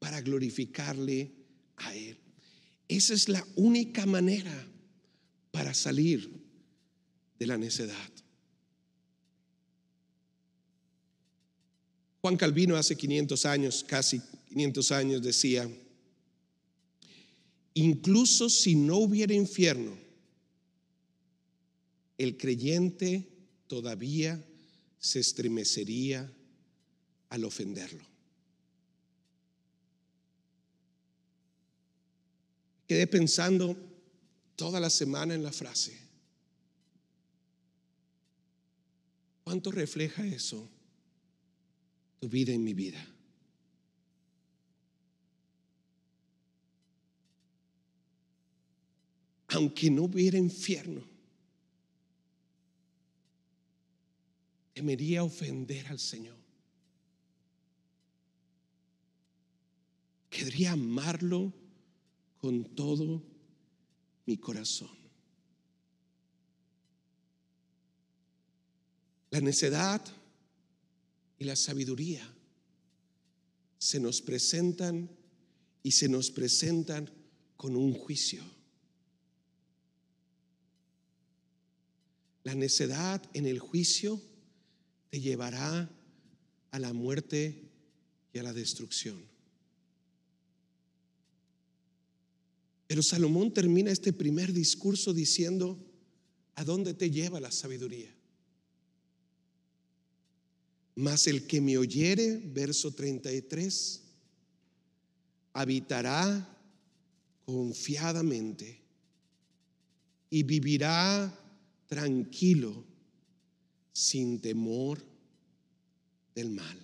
para 0.00 0.20
glorificarle 0.20 1.30
a 1.76 1.94
Él. 1.94 2.18
Esa 2.88 3.14
es 3.14 3.28
la 3.28 3.46
única 3.54 4.04
manera 4.04 4.66
para 5.52 5.74
salir 5.74 6.28
de 7.38 7.46
la 7.46 7.56
necedad. 7.56 8.13
Juan 12.24 12.38
Calvino 12.38 12.74
hace 12.74 12.96
500 12.96 13.44
años, 13.44 13.84
casi 13.86 14.18
500 14.48 14.92
años, 14.92 15.22
decía, 15.22 15.70
incluso 17.74 18.48
si 18.48 18.74
no 18.74 18.96
hubiera 18.96 19.34
infierno, 19.34 19.94
el 22.16 22.38
creyente 22.38 23.28
todavía 23.66 24.42
se 24.98 25.20
estremecería 25.20 26.32
al 27.28 27.44
ofenderlo. 27.44 28.06
Quedé 32.88 33.06
pensando 33.06 33.76
toda 34.56 34.80
la 34.80 34.88
semana 34.88 35.34
en 35.34 35.42
la 35.42 35.52
frase. 35.52 35.94
¿Cuánto 39.44 39.70
refleja 39.70 40.26
eso 40.26 40.70
tu 42.24 42.30
vida 42.30 42.54
en 42.54 42.64
mi 42.64 42.72
vida? 42.72 43.06
Aunque 49.48 49.90
no 49.90 50.04
hubiera 50.04 50.38
infierno, 50.38 51.04
temería 54.72 55.22
ofender 55.22 55.86
al 55.88 55.98
Señor. 55.98 56.38
Querría 60.30 60.72
amarlo 60.72 61.52
con 62.38 62.64
todo 62.74 63.22
mi 64.24 64.38
corazón. 64.38 64.96
La 69.28 69.42
necedad 69.42 70.23
y 71.38 71.44
la 71.44 71.56
sabiduría 71.56 72.26
se 73.78 74.00
nos 74.00 74.22
presentan 74.22 75.10
y 75.82 75.92
se 75.92 76.08
nos 76.08 76.30
presentan 76.30 77.10
con 77.56 77.76
un 77.76 77.92
juicio. 77.92 78.42
La 82.44 82.54
necedad 82.54 83.22
en 83.34 83.46
el 83.46 83.58
juicio 83.58 84.20
te 85.10 85.20
llevará 85.20 85.90
a 86.70 86.78
la 86.78 86.92
muerte 86.92 87.70
y 88.32 88.38
a 88.38 88.42
la 88.42 88.52
destrucción. 88.52 89.22
Pero 92.86 93.02
Salomón 93.02 93.52
termina 93.52 93.90
este 93.90 94.12
primer 94.12 94.52
discurso 94.52 95.12
diciendo, 95.12 95.78
¿a 96.54 96.64
dónde 96.64 96.94
te 96.94 97.10
lleva 97.10 97.40
la 97.40 97.50
sabiduría? 97.50 98.14
Mas 100.96 101.26
el 101.26 101.46
que 101.46 101.60
me 101.60 101.76
oyere, 101.76 102.40
verso 102.44 102.92
33, 102.92 104.02
habitará 105.52 106.56
confiadamente 107.44 108.80
y 110.30 110.42
vivirá 110.42 111.32
tranquilo 111.86 112.84
sin 113.92 114.40
temor 114.40 115.04
del 116.34 116.50
mal. 116.50 116.78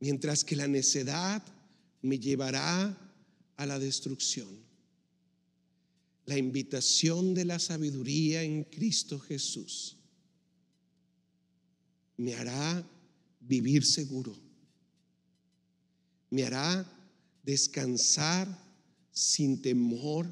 Mientras 0.00 0.44
que 0.44 0.56
la 0.56 0.68
necedad 0.68 1.42
me 2.02 2.18
llevará 2.18 2.96
a 3.56 3.66
la 3.66 3.78
destrucción. 3.78 4.48
La 6.26 6.36
invitación 6.36 7.34
de 7.34 7.44
la 7.44 7.58
sabiduría 7.58 8.42
en 8.42 8.64
Cristo 8.64 9.18
Jesús 9.18 9.96
me 12.16 12.34
hará 12.34 12.84
vivir 13.40 13.84
seguro. 13.84 14.36
Me 16.30 16.44
hará 16.44 16.84
descansar 17.42 18.48
sin 19.12 19.62
temor 19.62 20.26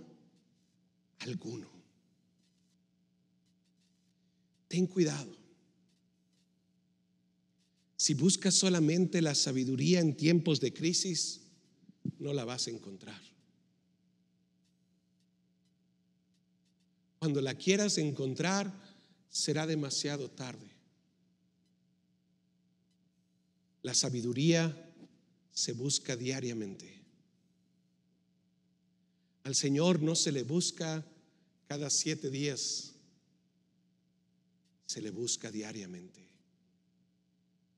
alguno. 1.20 1.70
Ten 4.68 4.87
cuidado. 4.87 5.37
Si 7.97 8.12
buscas 8.14 8.55
solamente 8.55 9.23
la 9.23 9.35
sabiduría 9.35 10.01
en 10.01 10.16
tiempos 10.16 10.61
de 10.61 10.75
crisis, 10.75 11.40
no 12.18 12.33
la 12.35 12.44
vas 12.44 12.66
a 12.66 12.70
encontrar. 12.70 13.20
Cuando 17.18 17.40
la 17.40 17.55
quieras 17.55 17.97
encontrar, 17.97 18.70
será 19.31 19.66
demasiado 19.66 20.31
tarde. 20.31 20.74
La 23.85 23.92
sabiduría 23.92 24.75
se 25.53 25.75
busca 25.75 26.16
diariamente. 26.16 27.03
Al 29.42 29.55
Señor 29.55 30.01
no 30.01 30.14
se 30.14 30.33
le 30.33 30.42
busca 30.42 31.05
cada 31.68 31.90
siete 31.90 32.31
días, 32.31 32.94
se 34.87 35.02
le 35.02 35.11
busca 35.11 35.50
diariamente. 35.50 36.27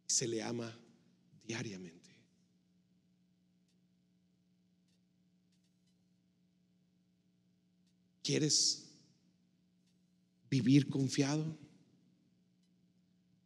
Se 0.06 0.28
le 0.28 0.44
ama 0.44 0.78
diariamente. 1.44 2.14
¿Quieres 8.22 8.84
vivir 10.48 10.88
confiado? 10.88 11.58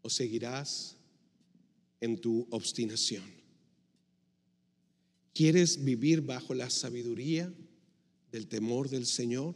¿O 0.03 0.11
seguirás 0.11 1.00
en 2.01 2.21
tu 2.21 2.47
obstinación? 2.51 3.25
¿Quieres 5.35 5.85
vivir 5.85 6.21
bajo 6.21 6.55
la 6.55 6.71
sabiduría 6.71 7.53
del 8.33 8.47
temor 8.47 8.89
del 8.89 9.07
Señor? 9.07 9.55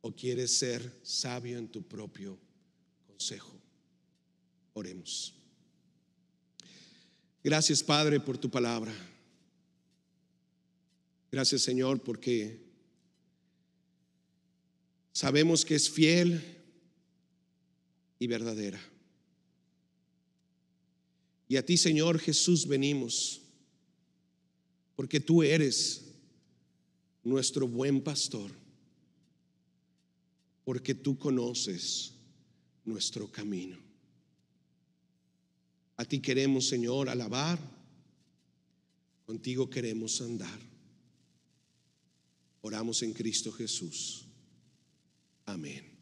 ¿O 0.00 0.12
quieres 0.12 0.56
ser 0.56 0.98
sabio 1.02 1.58
en 1.58 1.68
tu 1.68 1.82
propio 1.82 2.38
consejo? 3.06 3.60
Oremos. 4.72 5.34
Gracias 7.42 7.82
Padre 7.82 8.20
por 8.20 8.38
tu 8.38 8.50
palabra. 8.50 8.92
Gracias 11.30 11.62
Señor 11.62 12.02
porque 12.02 12.68
Sabemos 15.18 15.64
que 15.64 15.74
es 15.74 15.90
fiel 15.90 16.40
y 18.20 18.28
verdadera. 18.28 18.78
Y 21.48 21.56
a 21.56 21.64
ti, 21.64 21.78
Señor 21.78 22.18
Jesús, 22.18 22.66
venimos, 22.66 23.40
porque 24.94 25.18
tú 25.18 25.42
eres 25.42 26.04
nuestro 27.24 27.66
buen 27.66 28.02
pastor, 28.02 28.50
porque 30.64 30.94
tú 30.94 31.18
conoces 31.18 32.12
nuestro 32.84 33.30
camino. 33.32 33.78
A 35.96 36.04
ti 36.04 36.20
queremos, 36.20 36.68
Señor, 36.68 37.08
alabar, 37.08 37.58
contigo 39.24 39.68
queremos 39.70 40.20
andar. 40.20 40.60
Oramos 42.60 43.02
en 43.02 43.12
Cristo 43.14 43.50
Jesús. 43.50 44.26
Amén. 45.46 45.97